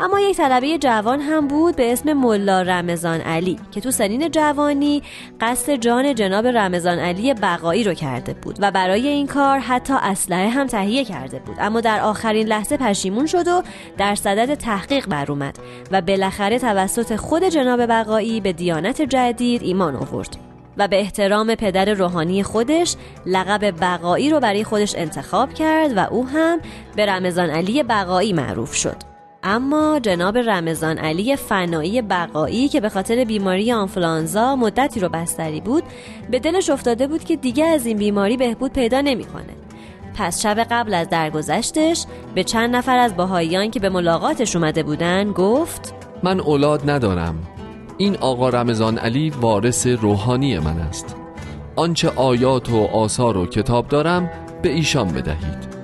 اما 0.00 0.20
یک 0.20 0.36
طلبه 0.36 0.78
جوان 0.78 1.20
هم 1.20 1.48
بود 1.48 1.76
به 1.76 1.92
اسم 1.92 2.12
ملا 2.12 2.62
رمضان 2.62 3.20
علی 3.20 3.58
که 3.70 3.80
تو 3.80 3.90
سنین 3.90 4.30
جوانی 4.30 5.02
قصد 5.40 5.72
جان 5.72 6.14
جناب 6.14 6.46
رمضان 6.46 6.98
علی 6.98 7.34
بقایی 7.34 7.84
رو 7.84 7.94
کرده 7.94 8.34
بود 8.34 8.56
و 8.60 8.70
برای 8.70 9.08
این 9.08 9.26
کار 9.26 9.58
حتی 9.58 9.94
اسلحه 10.02 10.48
هم 10.48 10.66
تهیه 10.66 11.04
کرده 11.04 11.38
بود. 11.38 11.56
اما 11.58 11.80
در 11.80 12.00
آخرین 12.00 12.46
لحظه 12.46 12.76
پشیمون 12.76 13.26
شد 13.26 13.48
و 13.48 13.62
در 13.98 14.14
صدد 14.14 14.54
تحقیق 14.54 15.06
بر 15.06 15.30
اومد 15.30 15.58
و 15.90 16.02
بالاخره 16.02 16.58
توسط 16.58 17.16
خود 17.16 17.44
جناب 17.44 17.86
بقایی 17.86 18.40
به 18.40 18.52
دیانت 18.52 19.02
جدید 19.02 19.62
ایمان 19.62 19.96
آورد 19.96 20.36
و 20.76 20.88
به 20.88 21.00
احترام 21.00 21.54
پدر 21.54 21.94
روحانی 21.94 22.42
خودش 22.42 22.96
لقب 23.26 23.80
بقایی 23.80 24.30
رو 24.30 24.40
برای 24.40 24.64
خودش 24.64 24.94
انتخاب 24.96 25.54
کرد 25.54 25.96
و 25.96 26.00
او 26.10 26.26
هم 26.26 26.60
به 26.96 27.06
رمضان 27.06 27.50
علی 27.50 27.82
بقایی 27.82 28.32
معروف 28.32 28.74
شد. 28.74 29.15
اما 29.48 29.98
جناب 29.98 30.38
رمضان 30.38 30.98
علی 30.98 31.36
فنایی 31.36 32.02
بقایی 32.02 32.68
که 32.68 32.80
به 32.80 32.88
خاطر 32.88 33.24
بیماری 33.24 33.72
آنفلانزا 33.72 34.56
مدتی 34.56 35.00
رو 35.00 35.08
بستری 35.08 35.60
بود 35.60 35.82
به 36.30 36.38
دلش 36.38 36.70
افتاده 36.70 37.06
بود 37.06 37.24
که 37.24 37.36
دیگه 37.36 37.64
از 37.64 37.86
این 37.86 37.98
بیماری 37.98 38.36
بهبود 38.36 38.72
پیدا 38.72 39.00
نمی‌کنه. 39.00 39.54
پس 40.14 40.42
شب 40.42 40.58
قبل 40.70 40.94
از 40.94 41.08
درگذشتش 41.08 42.06
به 42.34 42.44
چند 42.44 42.76
نفر 42.76 42.98
از 42.98 43.16
باهاییان 43.16 43.70
که 43.70 43.80
به 43.80 43.88
ملاقاتش 43.88 44.56
اومده 44.56 44.82
بودن 44.82 45.32
گفت 45.32 45.94
من 46.22 46.40
اولاد 46.40 46.90
ندارم. 46.90 47.38
این 47.96 48.16
آقا 48.16 48.48
رمضان 48.48 48.98
علی 48.98 49.30
وارث 49.30 49.86
روحانی 49.86 50.58
من 50.58 50.78
است. 50.78 51.16
آنچه 51.76 52.08
آیات 52.16 52.70
و 52.70 52.84
آثار 52.84 53.36
و 53.36 53.46
کتاب 53.46 53.88
دارم 53.88 54.30
به 54.62 54.68
ایشان 54.68 55.08
بدهید. 55.08 55.75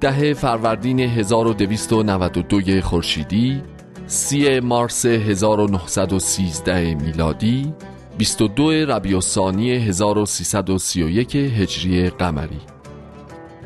ده 0.00 0.34
فروردین 0.34 1.00
1292 1.00 2.80
خورشیدی 2.80 3.62
سی 4.06 4.60
مارس 4.60 5.06
1913 5.06 6.94
میلادی 6.94 7.72
22 8.18 8.70
ربیع 8.70 9.14
الثانی 9.14 9.72
1331 9.72 11.36
هجری 11.36 12.10
قمری 12.10 12.60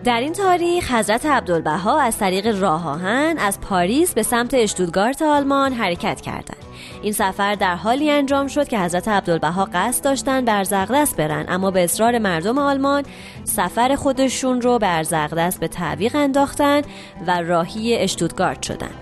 در 0.05 0.21
این 0.21 0.33
تاریخ 0.33 0.93
حضرت 0.93 1.27
عبدالبها 1.27 2.01
از 2.01 2.19
طریق 2.19 2.61
راه 2.61 2.89
آهن 2.89 3.39
از 3.39 3.61
پاریس 3.61 4.15
به 4.15 4.23
سمت 4.23 4.55
اشتودگارت 4.55 5.23
آلمان 5.23 5.73
حرکت 5.73 6.21
کردند. 6.21 6.62
این 7.03 7.13
سفر 7.13 7.55
در 7.55 7.75
حالی 7.75 8.11
انجام 8.11 8.47
شد 8.47 8.69
که 8.69 8.79
حضرت 8.79 9.09
عبدالبها 9.09 9.69
قصد 9.75 10.05
داشتن 10.05 10.45
به 10.45 10.53
ارزغدس 10.53 11.15
برن 11.15 11.45
اما 11.49 11.71
به 11.71 11.85
اصرار 11.85 12.19
مردم 12.19 12.59
آلمان 12.59 13.03
سفر 13.45 13.95
خودشون 13.95 14.61
رو 14.61 14.79
به 14.79 14.97
ارزغدس 14.97 15.59
به 15.59 15.69
تعویق 15.69 16.17
انداختن 16.17 16.83
و 17.27 17.43
راهی 17.43 17.97
اشتودگارت 17.97 18.63
شدن. 18.63 19.02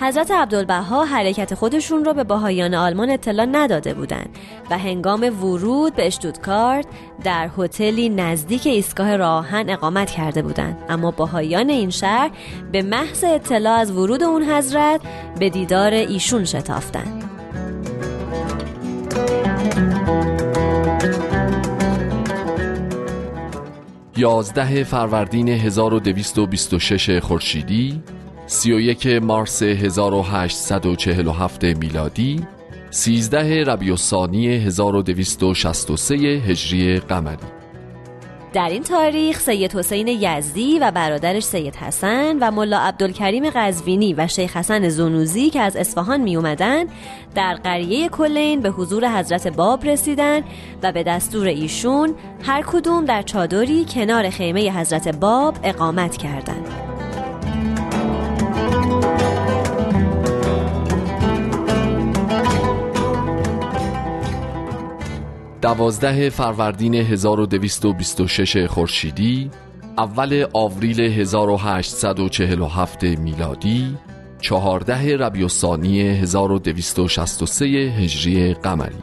حضرت 0.00 0.30
عبدالبها 0.30 1.04
حرکت 1.04 1.54
خودشون 1.54 2.04
رو 2.04 2.14
به 2.14 2.24
باهایان 2.24 2.74
آلمان 2.74 3.10
اطلاع 3.10 3.46
نداده 3.46 3.94
بودند 3.94 4.28
و 4.70 4.78
هنگام 4.78 5.44
ورود 5.44 5.94
به 5.94 6.06
اشتودکارت 6.06 6.86
در 7.24 7.50
هتلی 7.58 8.08
نزدیک 8.08 8.66
ایستگاه 8.66 9.16
راهن 9.16 9.70
اقامت 9.70 10.10
کرده 10.10 10.42
بودند 10.42 10.76
اما 10.88 11.10
باهایان 11.10 11.70
این 11.70 11.90
شهر 11.90 12.30
به 12.72 12.82
محض 12.82 13.24
اطلاع 13.24 13.78
از 13.78 13.90
ورود 13.90 14.22
اون 14.22 14.42
حضرت 14.42 15.00
به 15.38 15.50
دیدار 15.50 15.92
ایشون 15.92 16.44
شتافتند 16.44 17.24
یازده 24.16 24.84
فروردین 24.84 25.48
1226 25.48 27.18
خورشیدی 27.18 28.02
31 28.50 29.06
مارس 29.06 29.62
1847 29.62 31.64
میلادی 31.64 32.46
13 32.90 33.64
ربیع 33.64 33.90
الثانی 33.90 34.48
1263 34.48 36.14
هجری 36.14 36.98
قمری 36.98 37.36
در 38.52 38.68
این 38.68 38.82
تاریخ 38.82 39.40
سید 39.40 39.72
حسین 39.72 40.08
یزدی 40.08 40.78
و 40.78 40.90
برادرش 40.90 41.42
سید 41.42 41.76
حسن 41.76 42.38
و 42.40 42.50
ملا 42.50 42.78
عبدالکریم 42.78 43.50
قزوینی 43.50 44.14
و 44.14 44.26
شیخ 44.26 44.56
حسن 44.56 44.88
زونوزی 44.88 45.50
که 45.50 45.60
از 45.60 45.76
اصفهان 45.76 46.20
می 46.20 46.36
اومدن 46.36 46.84
در 47.34 47.54
قریه 47.54 48.08
کلین 48.08 48.60
به 48.60 48.70
حضور 48.70 49.18
حضرت 49.18 49.48
باب 49.48 49.84
رسیدن 49.84 50.40
و 50.82 50.92
به 50.92 51.02
دستور 51.02 51.46
ایشون 51.46 52.14
هر 52.42 52.62
کدوم 52.62 53.04
در 53.04 53.22
چادری 53.22 53.86
کنار 53.94 54.30
خیمه 54.30 54.80
حضرت 54.80 55.08
باب 55.08 55.56
اقامت 55.62 56.16
کردند. 56.16 56.89
دوازده 65.62 66.30
فروردین 66.30 66.94
1226 66.94 68.66
خورشیدی 68.66 69.50
اول 69.98 70.46
آوریل 70.52 71.00
1847 71.00 73.04
میلادی 73.04 73.96
چهارده 74.40 75.16
ربیع 75.16 75.42
الثانی 75.42 76.00
1263 76.00 77.66
هجری 77.66 78.54
قمری 78.54 78.96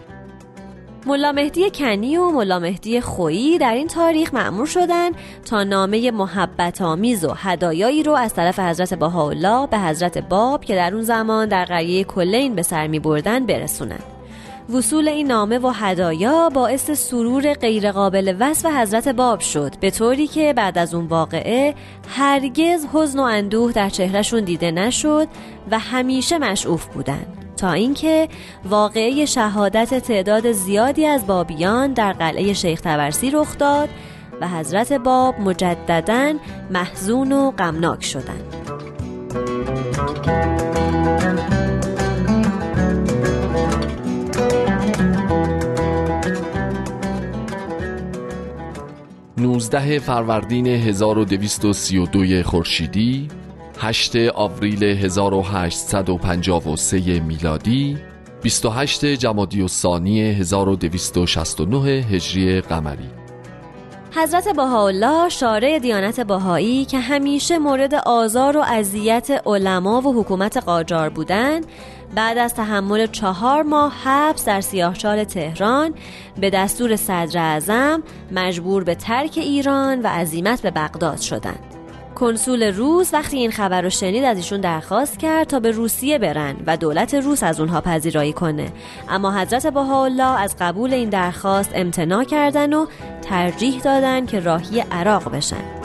ملا 1.06 1.32
مهدی 1.32 1.72
کنی 1.72 2.18
و 2.18 2.30
ملا 2.30 2.60
مهدی 2.60 3.02
خویی 3.02 3.58
در 3.58 3.74
این 3.74 3.88
تاریخ 3.88 4.34
مأمور 4.34 4.66
شدند 4.66 5.16
تا 5.46 5.64
نامه 5.64 6.12
محبت 6.12 6.82
آمیز 6.82 7.26
و 7.26 7.34
هدایایی 7.36 8.04
رو 8.04 8.14
از 8.14 8.34
طرف 8.34 8.60
حضرت 8.60 8.94
بهاءالله 8.94 9.68
به 9.68 9.80
حضرت 9.80 10.18
باب 10.18 10.66
که 10.66 10.76
در 10.76 10.94
اون 10.94 11.04
زمان 11.04 11.48
در 11.48 11.66
قریه 11.66 12.04
کلین 12.04 12.56
به 12.56 12.62
سر 12.62 12.88
می 12.88 13.00
بردن 13.00 13.46
برسونند. 13.46 14.17
وصول 14.74 15.08
این 15.08 15.28
نامه 15.28 15.60
و 15.60 15.68
هدایا 15.68 16.50
باعث 16.50 16.92
سرور 16.92 17.54
غیرقابل 17.54 18.36
وصف 18.40 18.66
حضرت 18.66 19.08
باب 19.08 19.40
شد 19.40 19.80
به 19.80 19.92
طوری 19.92 20.28
که 20.28 20.54
بعد 20.54 20.78
از 20.78 20.94
اون 20.94 21.06
واقعه 21.06 21.76
هرگز 22.10 22.86
حزن 22.94 23.20
و 23.20 23.22
اندوه 23.22 23.72
در 23.72 23.90
چهرهشون 23.90 24.44
دیده 24.44 24.72
نشد 24.72 25.28
و 25.72 25.80
همیشه 25.80 26.38
مشعوف 26.38 26.86
بودند 26.86 27.54
تا 27.58 27.72
اینکه 27.72 28.28
واقعه 28.70 29.26
شهادت 29.26 30.00
تعداد 30.00 30.52
زیادی 30.52 31.06
از 31.06 31.28
بابیان 31.28 31.94
در 31.94 32.14
قلعه 32.14 32.54
شیخ 32.54 32.82
تبرسی 32.82 33.32
رخ 33.32 33.58
داد 33.58 33.90
و 34.42 34.48
حضرت 34.48 34.94
باب 34.94 35.40
مجددا 35.40 36.34
محزون 36.72 37.32
و 37.32 37.52
غمناک 37.52 38.04
شدند. 38.04 38.54
19 49.40 50.00
فروردین 50.00 50.68
1232 50.68 52.44
خورشیدی 52.44 53.28
8 53.80 54.16
آوریل 54.36 54.84
1853 54.84 57.20
میلادی 57.20 57.98
28 58.42 59.06
جمادی 59.06 59.62
الثانی 59.62 60.22
1269 60.22 61.90
هجری 61.90 62.62
قمری. 62.62 63.10
حضرت 64.16 64.56
بهاءالله 64.56 65.30
شارع 65.30 65.80
دیانت 65.80 66.20
بهایی 66.20 66.86
که 66.86 67.00
همیشه 67.00 67.58
مورد 67.58 67.96
آزار 67.96 68.58
و 68.58 68.62
اذیت 68.62 69.42
علما 69.46 70.02
و 70.02 70.20
حکومت 70.20 70.58
قاجار 70.58 71.10
بودند 71.10 71.66
بعد 72.16 72.38
از 72.38 72.54
تحمل 72.54 73.08
چهار 73.08 73.62
ماه 73.64 73.94
حبس 74.04 74.46
در 74.46 74.62
سیاهچال 74.62 75.24
تهران 75.24 75.94
به 76.42 76.50
دستور 76.50 76.96
صدر 76.96 77.40
اعظم 77.40 78.04
مجبور 78.32 78.84
به 78.84 78.96
ترک 78.96 79.34
ایران 79.38 80.02
و 80.02 80.08
عزیمت 80.08 80.62
به 80.62 80.72
بغداد 80.72 81.20
شدند. 81.20 81.78
کنسول 82.20 82.64
روس 82.64 83.14
وقتی 83.14 83.38
این 83.38 83.52
خبر 83.52 83.82
رو 83.82 83.90
شنید 83.90 84.24
از 84.24 84.38
ایشون 84.38 84.62
درخواست 84.62 85.20
کرد 85.20 85.48
تا 85.48 85.60
به 85.60 85.72
روسیه 85.72 86.18
برن 86.18 86.56
و 86.68 86.78
دولت 86.78 87.14
روس 87.14 87.44
از 87.44 87.60
اونها 87.60 87.82
پذیرایی 87.82 88.34
کنه 88.34 88.72
اما 89.10 89.32
حضرت 89.32 89.68
بهاءالله 89.68 90.42
از 90.42 90.56
قبول 90.60 90.94
این 90.94 91.10
درخواست 91.10 91.72
امتناع 91.74 92.24
کردن 92.24 92.74
و 92.74 92.86
ترجیح 93.22 93.82
دادن 93.82 94.26
که 94.26 94.40
راهی 94.40 94.80
عراق 94.92 95.32
بشن 95.32 95.77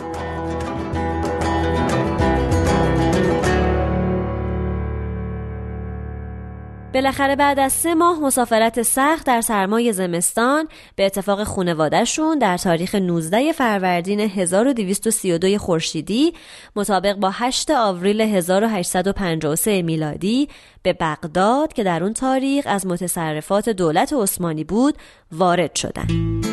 بالاخره 6.94 7.36
بعد 7.36 7.58
از 7.58 7.72
سه 7.72 7.94
ماه 7.94 8.20
مسافرت 8.20 8.82
سخت 8.82 9.26
در 9.26 9.40
سرمای 9.40 9.92
زمستان 9.92 10.68
به 10.96 11.06
اتفاق 11.06 11.44
خونوادهشون 11.44 12.38
در 12.38 12.56
تاریخ 12.56 12.94
19 12.94 13.52
فروردین 13.52 14.20
1232 14.20 15.58
خورشیدی 15.58 16.32
مطابق 16.76 17.14
با 17.16 17.30
8 17.32 17.70
آوریل 17.70 18.20
1853 18.20 19.82
میلادی 19.82 20.48
به 20.82 20.92
بغداد 20.92 21.72
که 21.72 21.84
در 21.84 22.02
اون 22.02 22.12
تاریخ 22.12 22.64
از 22.68 22.86
متصرفات 22.86 23.68
دولت 23.68 24.12
عثمانی 24.12 24.64
بود 24.64 24.94
وارد 25.32 25.74
شدند. 25.74 26.51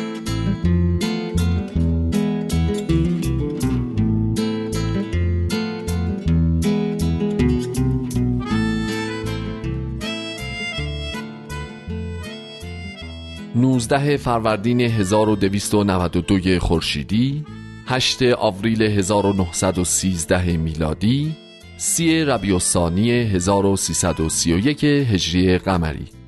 19 13.54 14.16
فروردین 14.16 14.80
1292 14.80 16.58
خورشیدی 16.58 17.44
8 17.86 18.22
آوریل 18.22 18.82
1913 18.82 20.56
میلادی 20.56 21.36
30 21.76 22.24
ربیع 22.24 22.52
الثانی 22.52 23.10
1331 23.10 24.84
هجری 24.84 25.58
قمری. 25.58 26.19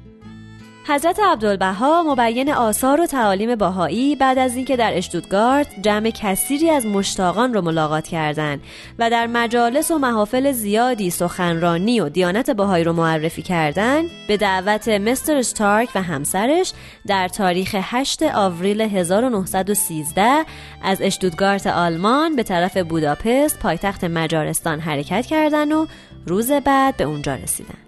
حضرت 0.86 1.20
عبدالبها 1.20 2.02
مبین 2.02 2.52
آثار 2.52 3.00
و 3.00 3.06
تعالیم 3.06 3.54
باهایی 3.54 4.16
بعد 4.16 4.38
از 4.38 4.56
اینکه 4.56 4.76
در 4.76 4.96
اشتوتگارت 4.96 5.66
جمع 5.82 6.10
کثیری 6.10 6.70
از 6.70 6.86
مشتاقان 6.86 7.54
رو 7.54 7.62
ملاقات 7.62 8.08
کردند 8.08 8.60
و 8.98 9.10
در 9.10 9.26
مجالس 9.26 9.90
و 9.90 9.98
محافل 9.98 10.52
زیادی 10.52 11.10
سخنرانی 11.10 12.00
و 12.00 12.08
دیانت 12.08 12.50
باهایی 12.50 12.84
رو 12.84 12.92
معرفی 12.92 13.42
کردند 13.42 14.10
به 14.28 14.36
دعوت 14.36 14.88
مستر 14.88 15.36
استارک 15.36 15.88
و 15.94 16.02
همسرش 16.02 16.72
در 17.06 17.28
تاریخ 17.28 17.76
8 17.78 18.22
آوریل 18.22 18.80
1913 18.80 20.44
از 20.82 20.98
اشتوتگارت 21.02 21.66
آلمان 21.66 22.36
به 22.36 22.42
طرف 22.42 22.76
بوداپست 22.76 23.58
پایتخت 23.58 24.04
مجارستان 24.04 24.80
حرکت 24.80 25.26
کردند 25.26 25.72
و 25.72 25.86
روز 26.26 26.52
بعد 26.52 26.96
به 26.96 27.04
اونجا 27.04 27.34
رسیدند. 27.34 27.81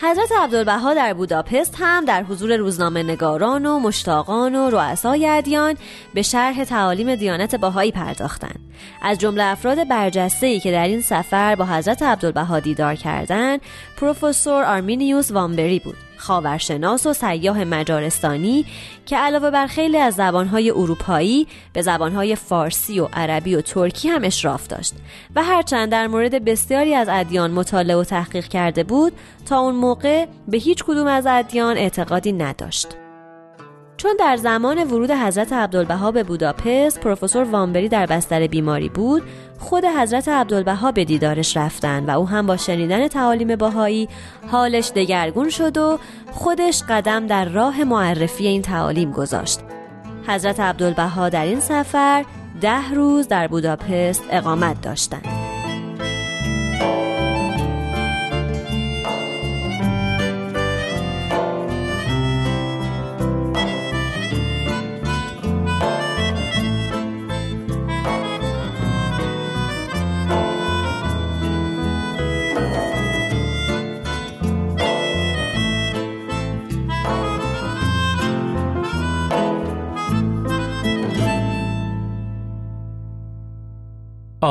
حضرت 0.00 0.32
عبدالبها 0.32 0.94
در 0.94 1.14
بوداپست 1.14 1.76
هم 1.78 2.04
در 2.04 2.22
حضور 2.22 2.56
روزنامه 2.56 3.02
نگاران 3.02 3.66
و 3.66 3.78
مشتاقان 3.78 4.54
و 4.54 4.70
رؤسای 4.70 5.28
ادیان 5.28 5.74
به 6.14 6.22
شرح 6.22 6.64
تعالیم 6.64 7.14
دیانت 7.14 7.54
باهایی 7.54 7.92
پرداختند. 7.92 8.60
از 9.02 9.18
جمله 9.18 9.44
افراد 9.44 9.88
برجسته 9.88 10.60
که 10.60 10.72
در 10.72 10.86
این 10.86 11.00
سفر 11.00 11.54
با 11.54 11.64
حضرت 11.64 12.02
عبدالبها 12.02 12.60
دیدار 12.60 12.94
کردند 12.94 13.60
پروفسور 13.96 14.64
آرمینیوس 14.64 15.30
وامبری 15.30 15.78
بود. 15.78 16.07
خاورشناس 16.18 17.06
و 17.06 17.12
سیاه 17.12 17.64
مجارستانی 17.64 18.66
که 19.06 19.16
علاوه 19.16 19.50
بر 19.50 19.66
خیلی 19.66 19.98
از 19.98 20.14
زبانهای 20.14 20.70
اروپایی 20.70 21.46
به 21.72 21.82
زبانهای 21.82 22.36
فارسی 22.36 23.00
و 23.00 23.08
عربی 23.12 23.54
و 23.54 23.60
ترکی 23.60 24.08
هم 24.08 24.24
اشراف 24.24 24.66
داشت 24.66 24.94
و 25.34 25.42
هرچند 25.42 25.90
در 25.90 26.06
مورد 26.06 26.44
بسیاری 26.44 26.94
از 26.94 27.08
ادیان 27.10 27.50
مطالعه 27.50 27.96
و 27.96 28.04
تحقیق 28.04 28.48
کرده 28.48 28.84
بود 28.84 29.12
تا 29.46 29.58
اون 29.58 29.74
موقع 29.74 30.26
به 30.48 30.56
هیچ 30.56 30.84
کدوم 30.84 31.06
از 31.06 31.26
ادیان 31.26 31.76
اعتقادی 31.76 32.32
نداشت. 32.32 33.07
چون 33.98 34.16
در 34.18 34.36
زمان 34.36 34.84
ورود 34.84 35.10
حضرت 35.10 35.52
عبدالبها 35.52 36.10
به 36.10 36.22
بوداپست 36.22 37.00
پروفسور 37.00 37.44
وامبری 37.44 37.88
در 37.88 38.06
بستر 38.06 38.46
بیماری 38.46 38.88
بود 38.88 39.22
خود 39.58 39.84
حضرت 39.84 40.28
عبدالبها 40.28 40.92
به 40.92 41.04
دیدارش 41.04 41.56
رفتن 41.56 42.04
و 42.04 42.18
او 42.18 42.28
هم 42.28 42.46
با 42.46 42.56
شنیدن 42.56 43.08
تعالیم 43.08 43.56
باهایی 43.56 44.08
حالش 44.50 44.90
دگرگون 44.90 45.50
شد 45.50 45.78
و 45.78 45.98
خودش 46.32 46.82
قدم 46.88 47.26
در 47.26 47.44
راه 47.44 47.84
معرفی 47.84 48.46
این 48.46 48.62
تعالیم 48.62 49.12
گذاشت. 49.12 49.60
حضرت 50.28 50.60
عبدالبها 50.60 51.28
در 51.28 51.44
این 51.44 51.60
سفر 51.60 52.24
ده 52.60 52.90
روز 52.90 53.28
در 53.28 53.48
بوداپست 53.48 54.24
اقامت 54.30 54.80
داشتند. 54.80 55.37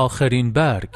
آخرین 0.08 0.52
برگ. 0.52 0.90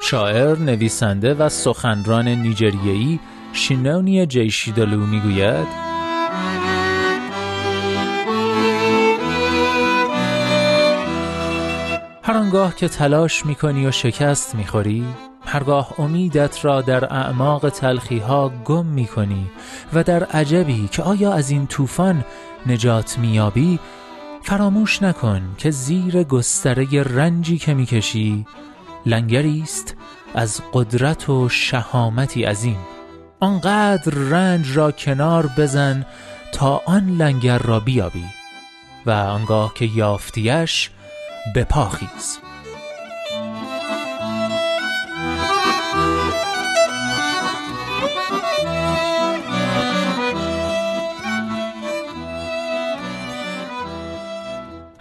شاعر، 0.00 0.58
نویسنده 0.58 1.34
و 1.34 1.48
سخنران 1.48 2.28
نیجریه‌ای 2.28 3.18
شینونی 3.52 4.26
جیشیدالو 4.26 5.06
می‌گوید 5.06 5.66
هر 12.22 12.36
آنگاه 12.36 12.76
که 12.76 12.88
تلاش 12.88 13.46
می‌کنی 13.46 13.86
و 13.86 13.90
شکست 13.90 14.54
می‌خوری 14.54 15.04
هرگاه 15.46 16.00
امیدت 16.00 16.64
را 16.64 16.80
در 16.82 17.04
اعماق 17.04 17.68
تلخی 17.68 18.18
ها 18.18 18.52
گم 18.64 18.86
می 18.86 19.06
کنی 19.06 19.50
و 19.92 20.02
در 20.02 20.24
عجبی 20.24 20.88
که 20.88 21.02
آیا 21.02 21.32
از 21.32 21.50
این 21.50 21.66
طوفان 21.66 22.24
نجات 22.66 23.18
میابی 23.18 23.78
فراموش 24.42 25.02
نکن 25.02 25.54
که 25.58 25.70
زیر 25.70 26.22
گستره 26.22 27.02
رنجی 27.02 27.58
که 27.58 27.74
می‌کشی 27.74 28.46
لنگری 29.06 29.60
است 29.62 29.96
از 30.34 30.60
قدرت 30.72 31.28
و 31.28 31.48
شهامتی 31.48 32.44
عظیم. 32.44 32.78
آنقدر 33.40 34.14
رنج 34.14 34.76
را 34.76 34.92
کنار 34.92 35.50
بزن 35.58 36.06
تا 36.52 36.82
آن 36.86 37.06
لنگر 37.06 37.58
را 37.58 37.80
بیابی 37.80 38.24
و 39.06 39.10
آنگاه 39.10 39.74
که 39.74 39.84
یافتیش 39.84 40.90
بپاخیز 41.56 42.38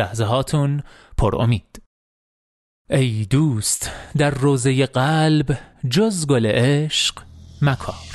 لحظه 0.00 0.24
هاتون 0.24 0.82
پر 1.18 1.36
امید. 1.42 1.82
ای 2.90 3.24
دوست 3.24 3.90
در 4.16 4.30
روزه 4.30 4.86
قلب 4.86 5.58
جز 5.90 6.26
گل 6.26 6.46
عشق 6.46 7.22
مکار. 7.62 8.09